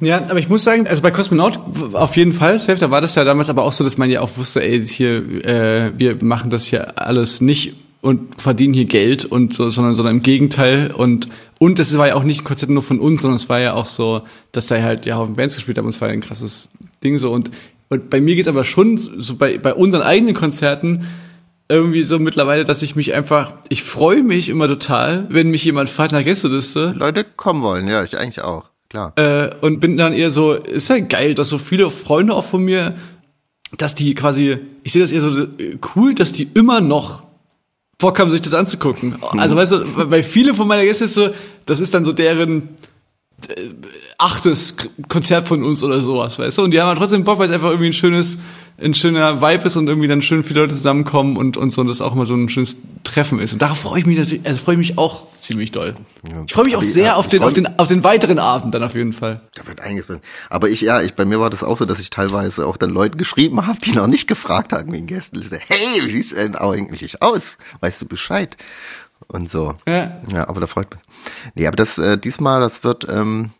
Ja, 0.00 0.18
aber 0.28 0.38
ich 0.38 0.50
muss 0.50 0.64
sagen, 0.64 0.86
also 0.86 1.00
bei 1.00 1.10
Cosmonaut 1.10 1.58
auf 1.94 2.16
jeden 2.16 2.34
Fall, 2.34 2.58
safe, 2.58 2.78
da 2.78 2.90
war 2.90 3.00
das 3.00 3.14
ja 3.14 3.24
damals 3.24 3.48
aber 3.48 3.62
auch 3.62 3.72
so, 3.72 3.84
dass 3.84 3.96
man 3.96 4.10
ja 4.10 4.20
auch 4.20 4.36
wusste, 4.36 4.62
ey, 4.62 4.84
hier, 4.84 5.44
äh, 5.44 5.92
wir 5.96 6.22
machen 6.22 6.50
das 6.50 6.66
hier 6.66 6.98
alles 7.00 7.40
nicht 7.40 7.74
und 8.02 8.38
verdienen 8.38 8.74
hier 8.74 8.84
Geld 8.84 9.24
und 9.24 9.54
so, 9.54 9.70
sondern, 9.70 9.94
sondern 9.94 10.16
im 10.16 10.22
Gegenteil 10.22 10.90
und 10.90 11.26
und 11.58 11.78
das 11.78 11.96
war 11.96 12.08
ja 12.08 12.16
auch 12.16 12.24
nicht 12.24 12.42
ein 12.42 12.44
Konzert 12.44 12.68
nur 12.68 12.82
von 12.82 13.00
uns, 13.00 13.22
sondern 13.22 13.36
es 13.36 13.48
war 13.48 13.60
ja 13.60 13.72
auch 13.72 13.86
so, 13.86 14.22
dass 14.52 14.66
da 14.66 14.82
halt 14.82 15.06
ja 15.06 15.16
Haufen 15.16 15.34
Bands 15.34 15.54
gespielt 15.54 15.78
haben 15.78 15.86
und 15.86 15.94
es 15.94 16.00
war 16.02 16.08
ja 16.08 16.14
ein 16.14 16.20
krasses 16.20 16.68
Ding 17.02 17.16
so 17.16 17.32
und 17.32 17.50
und 17.88 18.10
bei 18.10 18.20
mir 18.20 18.34
geht's 18.36 18.48
aber 18.48 18.64
schon 18.64 18.98
so 18.98 19.36
bei 19.36 19.56
bei 19.56 19.72
unseren 19.72 20.02
eigenen 20.02 20.34
Konzerten 20.34 21.06
irgendwie 21.68 22.02
so 22.02 22.18
mittlerweile, 22.18 22.64
dass 22.64 22.82
ich 22.82 22.94
mich 22.94 23.14
einfach, 23.14 23.52
ich 23.68 23.82
freue 23.82 24.22
mich 24.22 24.48
immer 24.48 24.68
total, 24.68 25.26
wenn 25.30 25.50
mich 25.50 25.64
jemand 25.64 25.88
fragt 25.88 26.12
nach 26.12 26.24
Gästeliste. 26.24 26.94
Leute 26.96 27.24
kommen 27.24 27.62
wollen, 27.62 27.88
ja, 27.88 28.04
ich 28.04 28.18
eigentlich 28.18 28.42
auch, 28.42 28.64
klar. 28.90 29.12
Äh, 29.16 29.50
und 29.60 29.80
bin 29.80 29.96
dann 29.96 30.12
eher 30.12 30.30
so, 30.30 30.52
ist 30.52 30.88
ja 30.88 30.98
geil, 30.98 31.34
dass 31.34 31.48
so 31.48 31.58
viele 31.58 31.90
Freunde 31.90 32.34
auch 32.34 32.44
von 32.44 32.62
mir, 32.62 32.94
dass 33.76 33.94
die 33.94 34.14
quasi, 34.14 34.58
ich 34.82 34.92
sehe 34.92 35.02
das 35.02 35.12
eher 35.12 35.22
so 35.22 35.42
äh, 35.42 35.78
cool, 35.94 36.14
dass 36.14 36.32
die 36.32 36.48
immer 36.54 36.80
noch 36.80 37.24
Bock 37.98 38.18
haben, 38.18 38.30
sich 38.30 38.42
das 38.42 38.54
anzugucken. 38.54 39.16
Also 39.22 39.56
weißt 39.56 39.72
du, 39.72 40.10
weil 40.10 40.22
viele 40.22 40.54
von 40.54 40.68
meiner 40.68 40.84
Gäste 40.84 41.08
so, 41.08 41.30
das 41.64 41.80
ist 41.80 41.94
dann 41.94 42.04
so 42.04 42.12
deren 42.12 42.68
äh, 43.48 43.70
achtes 44.24 44.76
Konzert 45.08 45.46
von 45.46 45.62
uns 45.62 45.84
oder 45.84 46.00
sowas, 46.00 46.38
weißt 46.38 46.58
du? 46.58 46.62
Und 46.62 46.70
die 46.70 46.80
haben 46.80 46.88
halt 46.88 46.98
trotzdem 46.98 47.24
Bock, 47.24 47.38
weil 47.38 47.46
es 47.46 47.52
einfach 47.52 47.68
irgendwie 47.68 47.88
ein 47.88 47.92
schönes, 47.92 48.38
ein 48.78 48.94
schöner 48.94 49.42
Vibe 49.42 49.64
ist 49.64 49.76
und 49.76 49.86
irgendwie 49.86 50.08
dann 50.08 50.22
schön 50.22 50.44
viele 50.44 50.60
Leute 50.60 50.74
zusammenkommen 50.74 51.36
und, 51.36 51.56
und 51.58 51.72
so 51.72 51.82
und 51.82 51.88
das 51.88 52.00
auch 52.00 52.14
immer 52.14 52.24
so 52.24 52.34
ein 52.34 52.48
schönes 52.48 52.78
Treffen 53.04 53.38
ist. 53.38 53.52
Und 53.52 53.60
darauf 53.60 53.78
freue 53.78 54.00
ich 54.00 54.06
mich 54.06 54.18
natürlich, 54.18 54.46
also 54.46 54.64
freue 54.64 54.74
ich 54.74 54.78
mich 54.78 54.98
auch 54.98 55.26
ziemlich 55.38 55.72
doll. 55.72 55.94
Ich 56.46 56.54
freue 56.54 56.64
mich 56.64 56.74
auch 56.74 56.80
Aber 56.80 56.86
sehr 56.86 57.04
ja, 57.04 57.14
auf 57.16 57.28
den, 57.28 57.42
auf 57.42 57.52
den, 57.52 57.78
auf 57.78 57.88
den 57.88 58.02
weiteren 58.02 58.38
Abend 58.38 58.74
dann 58.74 58.82
auf 58.82 58.94
jeden 58.94 59.12
Fall. 59.12 59.42
Da 59.54 59.66
wird 59.66 59.80
einiges. 59.80 60.06
Aber 60.48 60.70
ich, 60.70 60.80
ja, 60.80 61.02
ich, 61.02 61.14
bei 61.14 61.26
mir 61.26 61.38
war 61.38 61.50
das 61.50 61.62
auch 61.62 61.76
so, 61.76 61.84
dass 61.84 62.00
ich 62.00 62.08
teilweise 62.08 62.66
auch 62.66 62.78
dann 62.78 62.90
Leuten 62.90 63.18
geschrieben 63.18 63.66
habe, 63.66 63.78
die 63.80 63.92
noch 63.92 64.06
nicht 64.06 64.26
gefragt 64.26 64.72
haben 64.72 64.90
wegen 64.90 65.06
Gästeliste. 65.06 65.60
Hey, 65.66 66.02
wie 66.02 66.10
siehst 66.10 66.32
du 66.32 66.36
denn 66.36 66.56
eigentlich 66.56 67.20
aus? 67.20 67.58
Weißt 67.80 68.00
du 68.00 68.06
Bescheid? 68.06 68.56
Und 69.28 69.50
so. 69.50 69.74
Ja. 69.86 70.20
Ja, 70.32 70.48
aber 70.48 70.60
da 70.60 70.66
freut 70.66 70.90
mich. 70.90 71.00
Nee, 71.54 71.66
aber 71.66 71.76
das, 71.76 71.98
äh, 71.98 72.18
diesmal, 72.18 72.60
das 72.60 72.84
wird, 72.84 73.06
ähm, 73.08 73.50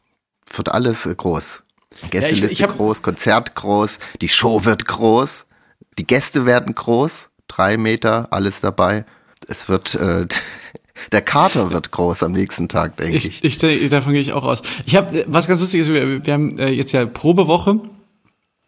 wird 0.52 0.70
alles 0.70 1.06
äh, 1.06 1.14
groß. 1.14 1.62
Gästeliste 2.10 2.46
ich 2.48 2.62
hab- 2.62 2.76
groß, 2.76 3.02
Konzert 3.02 3.54
groß, 3.54 3.98
die 4.20 4.28
Show 4.28 4.64
wird 4.64 4.86
groß, 4.86 5.46
die 5.98 6.06
Gäste 6.06 6.44
werden 6.44 6.74
groß, 6.74 7.28
drei 7.48 7.76
Meter, 7.76 8.28
alles 8.30 8.60
dabei. 8.60 9.04
Es 9.46 9.68
wird, 9.68 9.94
äh, 9.94 10.26
der 11.12 11.22
Kater 11.22 11.70
wird 11.70 11.90
groß 11.90 12.22
am 12.22 12.32
nächsten 12.32 12.68
Tag, 12.68 12.96
denke 12.96 13.16
ich. 13.16 13.44
Ich, 13.44 13.62
ich, 13.62 13.90
davon 13.90 14.12
gehe 14.12 14.22
ich 14.22 14.32
auch 14.32 14.44
aus. 14.44 14.62
Ich 14.86 14.96
habe 14.96 15.24
was 15.28 15.46
ganz 15.46 15.60
lustiges, 15.60 15.88
wir, 15.92 16.24
wir 16.24 16.32
haben 16.32 16.58
äh, 16.58 16.70
jetzt 16.70 16.92
ja 16.92 17.06
Probewoche 17.06 17.80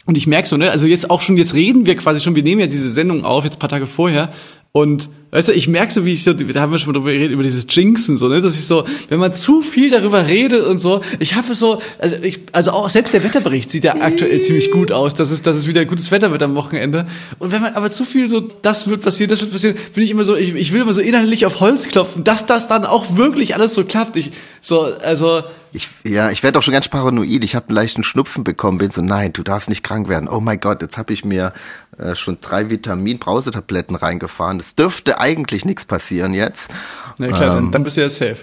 und 0.06 0.16
ich 0.16 0.26
merke 0.26 0.48
so, 0.48 0.56
ne, 0.56 0.70
also 0.70 0.86
jetzt 0.86 1.10
auch 1.10 1.20
schon, 1.20 1.36
jetzt 1.36 1.54
reden 1.54 1.84
wir 1.84 1.96
quasi 1.96 2.20
schon, 2.20 2.36
wir 2.36 2.42
nehmen 2.44 2.60
ja 2.60 2.68
diese 2.68 2.90
Sendung 2.90 3.24
auf, 3.24 3.44
jetzt 3.44 3.56
ein 3.56 3.60
paar 3.60 3.68
Tage 3.68 3.86
vorher 3.86 4.32
und 4.76 5.08
weißt 5.30 5.48
du, 5.48 5.52
ich 5.52 5.68
merke 5.68 5.90
so, 5.90 6.04
wie 6.04 6.12
ich 6.12 6.22
so, 6.22 6.34
da 6.34 6.60
haben 6.60 6.70
wir 6.70 6.78
schon 6.78 6.92
mal 6.92 6.98
drüber 6.98 7.10
geredet, 7.10 7.32
über 7.32 7.42
dieses 7.42 7.66
Jinxen, 7.70 8.18
so, 8.18 8.28
ne, 8.28 8.42
dass 8.42 8.58
ich 8.58 8.66
so, 8.66 8.84
wenn 9.08 9.18
man 9.18 9.32
zu 9.32 9.62
viel 9.62 9.88
darüber 9.88 10.26
redet 10.26 10.66
und 10.66 10.80
so, 10.80 11.00
ich 11.18 11.34
habe 11.34 11.54
so, 11.54 11.80
also 11.98 12.16
ich, 12.20 12.40
also 12.52 12.72
auch 12.72 12.90
selbst 12.90 13.14
der 13.14 13.24
Wetterbericht 13.24 13.70
sieht 13.70 13.84
ja 13.84 13.94
aktuell 14.02 14.38
ziemlich 14.42 14.70
gut 14.70 14.92
aus, 14.92 15.14
dass 15.14 15.30
es, 15.30 15.40
dass 15.40 15.56
es 15.56 15.66
wieder 15.66 15.86
gutes 15.86 16.10
Wetter 16.10 16.30
wird 16.30 16.42
am 16.42 16.56
Wochenende. 16.56 17.06
Und 17.38 17.52
wenn 17.52 17.62
man 17.62 17.72
aber 17.72 17.90
zu 17.90 18.04
viel 18.04 18.28
so, 18.28 18.40
das 18.40 18.86
wird 18.86 19.00
passieren, 19.00 19.30
das 19.30 19.40
wird 19.40 19.50
passieren, 19.50 19.76
bin 19.94 20.04
ich 20.04 20.10
immer 20.10 20.24
so, 20.24 20.36
ich, 20.36 20.54
ich 20.54 20.74
will 20.74 20.82
immer 20.82 20.92
so 20.92 21.00
innerlich 21.00 21.46
auf 21.46 21.58
Holz 21.60 21.88
klopfen, 21.88 22.22
dass 22.22 22.44
das 22.44 22.68
dann 22.68 22.84
auch 22.84 23.16
wirklich 23.16 23.54
alles 23.54 23.72
so 23.72 23.82
klappt, 23.82 24.18
ich, 24.18 24.32
so, 24.60 24.82
also, 24.82 25.42
Ich, 25.72 25.88
ja, 26.04 26.30
ich 26.30 26.42
werde 26.42 26.58
auch 26.58 26.62
schon 26.62 26.72
ganz 26.72 26.88
paranoid. 26.88 27.44
Ich 27.44 27.54
habe 27.54 27.68
einen 27.68 27.76
leichten 27.76 28.02
Schnupfen 28.02 28.44
bekommen, 28.44 28.78
bin 28.78 28.90
so, 28.90 29.02
nein, 29.02 29.32
du 29.32 29.42
darfst 29.42 29.68
nicht 29.68 29.82
krank 29.82 30.08
werden. 30.08 30.28
Oh 30.28 30.40
mein 30.40 30.60
Gott, 30.60 30.80
jetzt 30.82 30.96
habe 30.96 31.12
ich 31.12 31.24
mir 31.24 31.52
äh, 31.98 32.14
schon 32.14 32.38
drei 32.40 32.70
Vitamin-Brausetabletten 32.70 33.96
reingefahren. 33.96 34.60
Es 34.60 34.74
dürfte 34.74 35.18
eigentlich 35.18 35.64
nichts 35.64 35.84
passieren 35.84 36.34
jetzt. 36.34 36.70
na 37.18 37.28
klar, 37.28 37.56
dann, 37.56 37.72
dann 37.72 37.84
bist 37.84 37.96
du 37.96 38.00
ja 38.00 38.08
safe. 38.08 38.38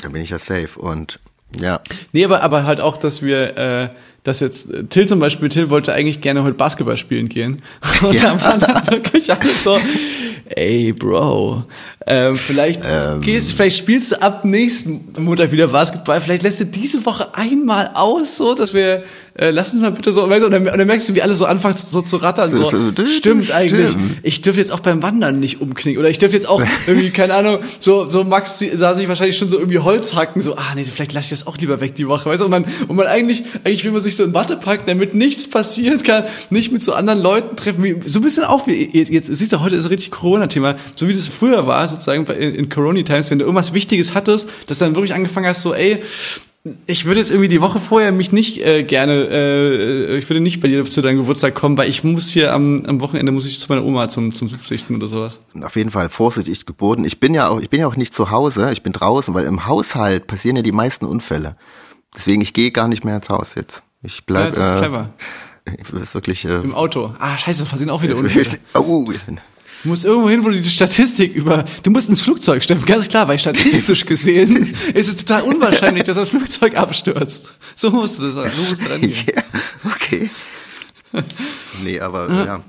Da 0.00 0.08
bin 0.08 0.22
ich 0.22 0.30
ja 0.30 0.38
safe. 0.38 0.78
Und 0.78 1.18
ja, 1.58 1.80
Nee, 2.12 2.24
aber, 2.24 2.42
aber 2.42 2.64
halt 2.64 2.80
auch, 2.80 2.96
dass 2.96 3.22
wir, 3.22 3.56
äh, 3.56 3.88
dass 4.24 4.40
jetzt, 4.40 4.70
äh, 4.72 4.84
Till 4.84 5.06
zum 5.06 5.18
Beispiel, 5.18 5.48
Till 5.48 5.70
wollte 5.70 5.92
eigentlich 5.92 6.20
gerne 6.20 6.42
heute 6.42 6.54
Basketball 6.54 6.96
spielen 6.96 7.28
gehen. 7.28 7.56
Und 8.02 8.14
Ja. 8.14 8.34
da 8.34 8.40
waren 8.42 8.60
dann 8.60 8.86
wirklich 8.90 9.30
alle 9.32 9.48
so, 9.48 9.78
ey, 10.46 10.92
Bro, 10.92 11.64
ähm, 12.06 12.36
vielleicht 12.36 12.82
gehst, 13.20 13.52
vielleicht 13.52 13.78
spielst 13.78 14.12
du 14.12 14.22
ab 14.22 14.44
nächsten 14.44 15.12
Montag 15.18 15.52
wieder 15.52 15.68
Basketball, 15.68 16.20
vielleicht 16.20 16.42
lässt 16.42 16.60
du 16.60 16.64
diese 16.66 17.04
Woche 17.06 17.28
einmal 17.34 17.90
aus, 17.94 18.36
so, 18.36 18.54
dass 18.54 18.74
wir, 18.74 19.04
äh, 19.34 19.50
lass 19.50 19.72
uns 19.74 19.82
mal 19.82 19.92
bitte 19.92 20.10
so, 20.10 20.24
und 20.24 20.30
dann, 20.30 20.66
und 20.66 20.66
dann 20.66 20.86
merkst 20.86 21.08
du, 21.10 21.14
wie 21.14 21.22
alle 21.22 21.34
so 21.34 21.44
anfangen 21.44 21.76
so 21.76 22.00
zu 22.00 22.16
rattern, 22.16 22.52
so, 22.54 22.70
stimmt, 23.04 23.50
eigentlich, 23.52 23.90
ich 24.22 24.40
dürfte 24.40 24.60
jetzt 24.60 24.72
auch 24.72 24.80
beim 24.80 25.02
Wandern 25.02 25.38
nicht 25.38 25.60
umknicken, 25.60 26.00
oder 26.00 26.08
ich 26.08 26.18
dürfte 26.18 26.36
jetzt 26.36 26.48
auch 26.48 26.62
irgendwie, 26.86 27.10
keine 27.10 27.34
Ahnung, 27.34 27.58
so, 27.78 28.08
so 28.08 28.24
Max 28.24 28.64
sah 28.74 28.94
sich 28.94 29.06
wahrscheinlich 29.08 29.36
schon 29.36 29.48
so 29.48 29.58
irgendwie 29.58 29.78
Holz 29.78 30.14
hacken, 30.14 30.42
so, 30.42 30.56
ah 30.56 30.74
nee, 30.74 30.84
vielleicht 30.84 31.12
lasse 31.12 31.26
ich 31.26 31.38
das 31.40 31.46
auch 31.46 31.58
lieber 31.58 31.80
weg 31.80 31.94
die 31.94 32.08
Woche, 32.08 32.28
weißt 32.30 32.40
du, 32.40 32.46
und 32.46 32.50
man, 32.50 32.64
und 32.88 32.96
man 32.96 33.06
eigentlich, 33.06 33.44
eigentlich 33.62 33.84
will 33.84 33.92
man 33.92 34.00
sich 34.00 34.09
so 34.16 34.24
in 34.24 34.34
Watte 34.34 34.56
packen, 34.56 34.84
damit 34.86 35.14
nichts 35.14 35.48
passieren 35.48 36.02
kann, 36.02 36.24
nicht 36.50 36.72
mit 36.72 36.82
so 36.82 36.92
anderen 36.92 37.20
Leuten 37.20 37.56
treffen, 37.56 37.82
wie, 37.84 37.96
so 38.06 38.20
ein 38.20 38.22
bisschen 38.22 38.44
auch 38.44 38.66
wie, 38.66 38.90
jetzt, 38.92 39.10
jetzt 39.10 39.26
siehst 39.26 39.52
du, 39.52 39.60
heute 39.60 39.76
ist 39.76 39.90
richtig 39.90 40.10
Corona-Thema, 40.10 40.76
so 40.96 41.08
wie 41.08 41.12
das 41.12 41.28
früher 41.28 41.66
war, 41.66 41.88
sozusagen 41.88 42.26
in, 42.26 42.54
in 42.54 42.68
Corona-Times, 42.68 43.30
wenn 43.30 43.38
du 43.38 43.44
irgendwas 43.44 43.74
Wichtiges 43.74 44.14
hattest, 44.14 44.48
dass 44.66 44.78
dann 44.78 44.94
wirklich 44.94 45.14
angefangen 45.14 45.46
hast, 45.46 45.62
so, 45.62 45.74
ey, 45.74 46.02
ich 46.86 47.06
würde 47.06 47.20
jetzt 47.20 47.30
irgendwie 47.30 47.48
die 47.48 47.62
Woche 47.62 47.80
vorher 47.80 48.12
mich 48.12 48.32
nicht 48.32 48.62
äh, 48.62 48.82
gerne, 48.82 49.28
äh, 49.30 50.16
ich 50.18 50.28
würde 50.28 50.40
nicht 50.40 50.60
bei 50.60 50.68
dir 50.68 50.84
zu 50.84 51.00
deinem 51.00 51.18
Geburtstag 51.18 51.54
kommen, 51.54 51.78
weil 51.78 51.88
ich 51.88 52.04
muss 52.04 52.28
hier 52.28 52.52
am, 52.52 52.82
am 52.84 53.00
Wochenende 53.00 53.32
muss 53.32 53.46
ich 53.46 53.58
zu 53.58 53.66
meiner 53.70 53.82
Oma 53.82 54.10
zum, 54.10 54.34
zum 54.34 54.48
70. 54.48 54.90
oder 54.90 55.06
sowas. 55.06 55.40
auf 55.62 55.76
jeden 55.76 55.90
Fall 55.90 56.10
vorsichtig 56.10 56.66
geboten. 56.66 57.04
Ich 57.04 57.18
bin 57.18 57.32
ja 57.32 57.48
auch, 57.48 57.60
ich 57.60 57.70
bin 57.70 57.80
ja 57.80 57.86
auch 57.86 57.96
nicht 57.96 58.12
zu 58.12 58.30
Hause, 58.30 58.72
ich 58.72 58.82
bin 58.82 58.92
draußen, 58.92 59.32
weil 59.32 59.46
im 59.46 59.66
Haushalt 59.66 60.26
passieren 60.26 60.56
ja 60.56 60.62
die 60.62 60.72
meisten 60.72 61.06
Unfälle. 61.06 61.56
Deswegen, 62.14 62.42
ich 62.42 62.52
gehe 62.52 62.72
gar 62.72 62.88
nicht 62.88 63.04
mehr 63.04 63.16
ins 63.16 63.30
Haus 63.30 63.54
jetzt. 63.54 63.82
Ich 64.02 64.24
bleib, 64.24 64.44
Ja, 64.44 64.50
das 64.50 64.64
ist 64.64 64.70
äh, 64.72 64.78
clever. 64.78 65.10
Ich 65.78 65.92
ist 66.02 66.14
wirklich, 66.14 66.44
äh, 66.44 66.60
Im 66.62 66.74
Auto. 66.74 67.14
Ah, 67.18 67.36
scheiße, 67.36 67.64
passieren 67.64 67.90
auch 67.90 68.02
wieder 68.02 68.16
Unfälle. 68.18 68.58
oh, 68.74 69.12
Du 69.82 69.88
musst 69.88 70.04
irgendwo 70.04 70.28
hin, 70.28 70.44
wo 70.44 70.50
du 70.50 70.60
die 70.60 70.68
Statistik 70.68 71.34
über, 71.34 71.64
du 71.82 71.90
musst 71.90 72.10
ins 72.10 72.20
Flugzeug 72.20 72.62
stellen, 72.62 72.84
ganz 72.84 73.08
klar, 73.08 73.28
weil 73.28 73.38
statistisch 73.38 74.04
gesehen 74.04 74.74
ist 74.94 75.08
es 75.08 75.16
total 75.16 75.42
unwahrscheinlich, 75.42 76.04
dass 76.04 76.18
ein 76.18 76.26
Flugzeug 76.26 76.76
abstürzt. 76.76 77.54
So 77.76 77.90
musst 77.90 78.18
du 78.18 78.24
das 78.24 78.34
sagen, 78.34 78.50
so 78.54 78.62
musst 78.64 78.84
du 78.84 78.90
rangehen. 78.90 79.14
Ja, 79.34 79.42
okay. 79.90 80.30
Nee, 81.82 81.98
aber 81.98 82.30
ja. 82.30 82.60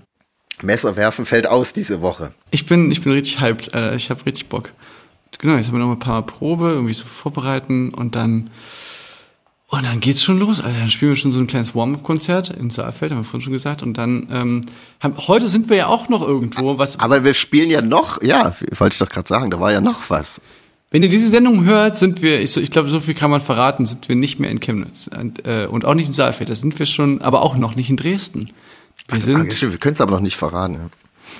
Messer 0.61 0.95
werfen 0.95 1.25
fällt 1.25 1.47
aus 1.47 1.73
diese 1.73 2.01
Woche. 2.01 2.33
Ich 2.49 2.65
bin, 2.65 2.89
ich 2.91 3.01
bin 3.01 3.11
richtig 3.11 3.41
hyped, 3.41 3.73
äh, 3.73 3.93
ich 3.95 4.09
habe 4.09 4.25
richtig 4.25 4.47
Bock. 4.47 4.71
Genau, 5.39 5.55
jetzt 5.57 5.67
haben 5.67 5.73
wir 5.73 5.79
noch 5.85 5.91
ein 5.91 5.99
paar 5.99 6.25
Probe, 6.25 6.69
irgendwie 6.69 6.93
so 6.93 7.03
vorbereiten 7.05 7.93
und 7.93 8.15
dann, 8.15 8.51
und 9.71 9.85
dann 9.85 9.99
geht's 10.01 10.23
schon 10.23 10.37
los, 10.39 10.61
Alter. 10.61 10.79
Dann 10.79 10.89
spielen 10.91 11.11
wir 11.11 11.15
schon 11.15 11.31
so 11.31 11.39
ein 11.39 11.47
kleines 11.47 11.73
Warm-Up-Konzert 11.73 12.49
in 12.49 12.69
Saalfeld, 12.69 13.11
haben 13.11 13.19
wir 13.19 13.23
vorhin 13.23 13.41
schon 13.41 13.53
gesagt. 13.53 13.83
Und 13.83 13.97
dann, 13.97 14.27
ähm, 14.31 14.61
haben, 14.99 15.15
heute 15.17 15.47
sind 15.47 15.69
wir 15.69 15.77
ja 15.77 15.87
auch 15.87 16.09
noch 16.09 16.21
irgendwo, 16.21 16.77
was, 16.77 16.99
Aber 16.99 17.23
wir 17.23 17.33
spielen 17.33 17.69
ja 17.69 17.81
noch, 17.81 18.21
ja, 18.21 18.53
wollte 18.77 18.93
ich 18.93 18.99
doch 18.99 19.09
gerade 19.09 19.27
sagen, 19.27 19.49
da 19.49 19.59
war 19.59 19.71
ja 19.71 19.81
noch 19.81 20.09
was. 20.09 20.41
Wenn 20.91 21.03
ihr 21.03 21.09
diese 21.09 21.29
Sendung 21.29 21.63
hört, 21.63 21.95
sind 21.95 22.21
wir, 22.21 22.41
ich, 22.41 22.57
ich 22.57 22.69
glaube, 22.69 22.89
so 22.89 22.99
viel 22.99 23.13
kann 23.13 23.31
man 23.31 23.39
verraten, 23.39 23.85
sind 23.85 24.09
wir 24.09 24.17
nicht 24.17 24.41
mehr 24.41 24.51
in 24.51 24.59
Chemnitz 24.59 25.09
und, 25.17 25.45
äh, 25.45 25.67
und 25.67 25.85
auch 25.85 25.93
nicht 25.93 26.09
in 26.09 26.13
Saalfeld. 26.13 26.49
Da 26.49 26.55
sind 26.55 26.77
wir 26.77 26.85
schon, 26.85 27.21
aber 27.21 27.41
auch 27.41 27.55
noch 27.55 27.75
nicht 27.75 27.89
in 27.89 27.95
Dresden. 27.95 28.49
Wir 29.07 29.17
Ah, 29.17 29.21
sind, 29.21 29.61
wir 29.61 29.77
können 29.77 29.95
es 29.95 30.01
aber 30.01 30.11
noch 30.11 30.19
nicht 30.19 30.35
verraten. 30.35 30.73
Ja. 30.73 30.89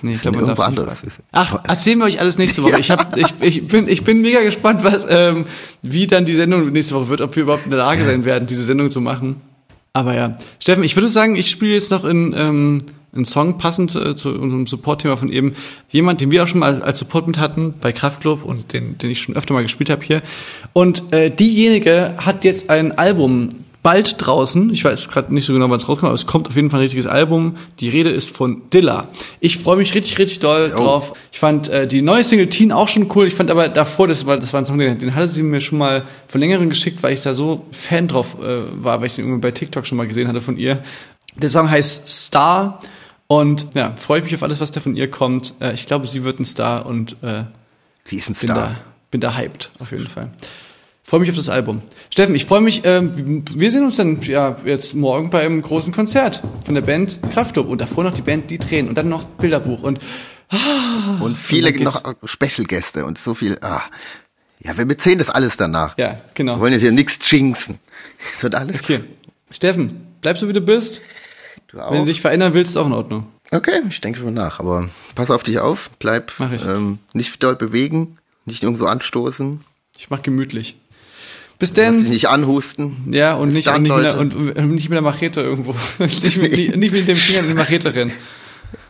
Nee, 0.02 0.14
ich 0.14 0.22
glaube, 0.22 0.38
man 0.38 0.46
irgendwo 0.46 0.64
anderes. 0.64 1.04
Ach, 1.32 1.64
erzählen 1.68 2.00
wir 2.00 2.06
euch 2.06 2.20
alles 2.20 2.38
nächste 2.38 2.64
Woche. 2.64 2.72
Ich, 2.80 2.90
hab, 2.90 3.18
ich, 3.18 3.34
ich, 3.42 3.68
bin, 3.68 3.88
ich 3.88 4.04
bin 4.04 4.22
mega 4.22 4.42
gespannt, 4.42 4.84
was, 4.84 5.06
ähm, 5.10 5.46
wie 5.82 6.08
dann 6.08 6.26
die 6.26 6.36
Sendung 6.36 6.70
nächste 6.72 6.96
Woche 6.96 7.10
wird, 7.10 7.22
ob 7.22 7.36
wir 7.36 7.44
überhaupt 7.44 7.66
in 7.66 7.72
der 7.72 7.80
Lage 7.80 8.06
sein 8.06 8.26
werden, 8.26 8.48
diese 8.48 8.64
Sendung 8.64 8.90
zu 8.90 9.02
machen. 9.02 9.42
Aber 9.94 10.16
ja, 10.16 10.36
Steffen, 10.60 10.84
ich 10.84 10.96
würde 10.96 11.10
sagen, 11.10 11.36
ich 11.36 11.50
spiele 11.50 11.74
jetzt 11.74 11.92
noch 11.92 12.06
in, 12.06 12.34
ähm, 12.36 12.80
einen 13.14 13.26
Song 13.26 13.58
passend 13.58 13.96
äh, 13.96 14.16
zu 14.16 14.30
unserem 14.30 14.66
Support-Thema 14.66 15.18
von 15.18 15.30
eben. 15.30 15.54
Jemand, 15.90 16.22
den 16.22 16.32
wir 16.32 16.44
auch 16.44 16.48
schon 16.48 16.60
mal 16.60 16.82
als 16.82 17.00
Support 17.00 17.28
mit 17.28 17.38
hatten 17.38 17.74
bei 17.80 17.92
Kraftklub 17.92 18.44
und 18.44 18.74
den, 18.74 18.98
den 18.98 19.12
ich 19.12 19.22
schon 19.22 19.36
öfter 19.36 19.54
mal 19.54 19.64
gespielt 19.64 19.90
habe 19.90 20.04
hier. 20.04 20.22
Und 20.74 21.12
äh, 21.14 21.30
diejenige 21.30 22.16
hat 22.18 22.46
jetzt 22.46 22.70
ein 22.70 22.98
Album 22.98 23.50
bald 23.84 24.16
draußen. 24.20 24.70
Ich 24.70 24.84
weiß 24.84 25.10
gerade 25.10 25.34
nicht 25.34 25.46
so 25.46 25.54
genau, 25.54 25.70
wann 25.70 25.78
es 25.78 25.88
rauskommt, 25.90 26.10
aber 26.10 26.16
es 26.16 26.26
kommt 26.26 26.48
auf 26.48 26.56
jeden 26.56 26.70
Fall 26.70 26.80
ein 26.80 26.84
richtiges 26.84 27.08
Album. 27.08 27.58
Die 27.80 27.90
Rede 27.90 28.10
ist 28.10 28.36
von 28.36 28.70
Dilla. 28.70 29.08
Ich 29.40 29.58
freue 29.58 29.78
mich 29.78 29.94
richtig, 29.96 30.18
richtig 30.20 30.40
doll 30.40 30.70
drauf. 30.70 31.14
Ich 31.32 31.40
fand 31.40 31.70
äh, 31.70 31.88
die 31.88 32.02
neue 32.02 32.24
Single 32.24 32.48
Teen 32.48 32.72
auch 32.72 32.88
schon 32.88 33.10
cool. 33.16 33.28
Ich 33.28 33.34
fand 33.36 33.50
aber 33.50 33.68
davor, 33.70 34.08
das 34.08 34.26
war, 34.26 34.38
das 34.38 34.54
war 34.54 34.62
ein 34.62 34.66
Song, 34.66 34.78
den, 34.78 34.98
den 35.00 35.16
hatte 35.16 35.28
sie 35.28 35.44
mir 35.44 35.62
schon 35.62 35.78
mal 35.80 36.04
vor 36.28 36.40
längerem 36.40 36.70
geschickt, 36.70 37.02
weil 37.04 37.14
ich 37.14 37.22
da 37.22 37.34
so 37.34 37.66
Fan 37.72 38.08
drauf 38.08 38.38
äh, 38.42 38.84
war, 38.84 39.00
weil 39.00 39.08
ich 39.08 39.16
den 39.16 39.26
irgendwie 39.26 39.42
bei 39.42 39.52
TikTok 39.52 39.86
schon 39.88 39.98
mal 39.98 40.08
gesehen 40.08 40.28
hatte 40.28 40.42
von 40.42 40.58
ihr. 40.58 40.84
Der 41.36 41.50
Song 41.50 41.70
heißt 41.70 42.10
Star 42.10 42.80
und 43.28 43.68
ja, 43.74 43.94
freue 43.96 44.20
ich 44.20 44.26
mich 44.26 44.36
auf 44.36 44.44
alles, 44.44 44.60
was 44.60 44.72
da 44.72 44.82
von 44.82 44.96
ihr 44.96 45.10
kommt. 45.10 45.54
Äh, 45.60 45.74
ich 45.74 45.86
glaube, 45.86 46.06
sie 46.06 46.24
wird 46.24 46.40
ein 46.40 46.46
Star 46.46 46.86
und 46.86 47.16
äh, 47.24 47.44
Sie 48.04 48.18
ist 48.18 48.30
ein 48.30 48.34
bin 48.34 48.50
Star. 48.50 48.56
da, 48.56 48.76
bin 49.10 49.22
da 49.22 49.38
hyped, 49.38 49.72
auf 49.80 49.92
jeden 49.92 50.08
Fall. 50.08 50.30
Freue 51.12 51.20
mich 51.20 51.30
auf 51.30 51.36
das 51.36 51.50
Album. 51.50 51.82
Steffen, 52.10 52.34
ich 52.36 52.46
freue 52.46 52.62
mich, 52.62 52.84
ähm, 52.86 53.44
wir 53.54 53.70
sehen 53.70 53.84
uns 53.84 53.98
dann 53.98 54.22
ja 54.22 54.56
jetzt 54.64 54.96
morgen 54.96 55.30
bei 55.30 55.42
einem 55.42 55.62
großen 55.62 55.92
Konzert 55.92 56.42
von 56.66 56.74
der 56.74 56.84
Band 56.84 57.20
Kraftklub 57.34 57.68
und 57.68 57.82
davor 57.82 58.06
noch 58.06 58.14
die 58.14 58.22
Band 58.22 58.50
Die 58.50 58.58
Tränen 58.58 58.88
und 58.88 58.98
dann 58.98 59.10
noch 59.10 59.26
Bilderbuch 59.26 59.84
und 59.84 60.00
Und 61.20 61.38
viele 61.38 61.74
Und 61.74 61.82
noch 61.82 62.16
Special-Gäste 62.24 63.04
und 63.04 63.18
so 63.18 63.34
viel. 63.34 63.58
Ah. 63.60 63.82
Ja, 64.62 64.78
wir 64.78 64.86
bezählen 64.86 65.20
das 65.20 65.30
alles 65.30 65.58
danach. 65.58 65.98
ja, 65.98 66.18
genau. 66.34 66.56
Wir 66.56 66.60
wollen 66.62 66.72
jetzt 66.72 66.82
hier 66.82 66.94
nichts 66.94 67.30
jinxen. 67.30 67.80
Wird 68.40 68.56
alles 68.56 68.82
Okay. 68.82 69.02
Steffen, 69.50 70.16
bleibst 70.22 70.44
du 70.44 70.48
wie 70.48 70.54
du 70.54 70.62
bist? 70.62 71.02
Du 71.68 71.82
auch. 71.82 71.92
Wenn 71.92 72.00
du 72.00 72.06
dich 72.06 72.22
verändern 72.22 72.54
willst, 72.54 72.72
ist 72.72 72.78
auch 72.78 72.88
in 72.88 72.94
Ordnung. 72.94 73.28
Okay, 73.52 73.82
ich 73.90 74.00
denke 74.00 74.22
schon 74.22 74.34
nach, 74.34 74.62
aber 74.62 74.88
pass 75.14 75.30
auf 75.30 75.44
dich 75.44 75.60
auf, 75.60 75.90
bleib 76.00 76.32
Mach 76.38 76.54
ich. 76.54 76.66
ähm, 76.66 77.00
nicht 77.12 77.44
doll 77.44 77.58
bewegen, 77.58 78.16
nicht 78.46 78.64
irgendwo 78.64 78.86
anstoßen, 78.86 79.60
Ich 79.98 80.10
mach 80.10 80.24
gemütlich. 80.24 80.78
Bis 81.62 81.74
denn. 81.74 82.10
nicht 82.10 82.28
anhusten. 82.28 82.98
Ja, 83.14 83.36
und 83.36 83.50
Bis 83.50 83.58
nicht, 83.58 83.68
dann, 83.68 83.84
nicht 83.84 83.96
mit 83.96 84.16
und, 84.16 84.36
und 84.36 84.72
nicht 84.72 84.90
mit 84.90 84.96
der 84.96 85.04
Machete 85.04 85.42
irgendwo. 85.42 85.76
nicht, 86.00 86.38
mit, 86.38 86.52
nicht, 86.52 86.76
nicht 86.76 86.92
mit 86.92 87.08
dem 87.08 87.16
Finger 87.16 87.42
in 87.42 87.48
die 87.50 87.54
Machete 87.54 87.94
rennen. 87.94 88.12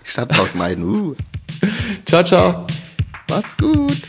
Stadtpark 0.05 0.55
meiden. 0.55 0.85
Uh. 0.85 1.15
Ciao, 2.05 2.23
ciao. 2.23 2.65
Macht's 3.29 3.57
gut. 3.57 4.01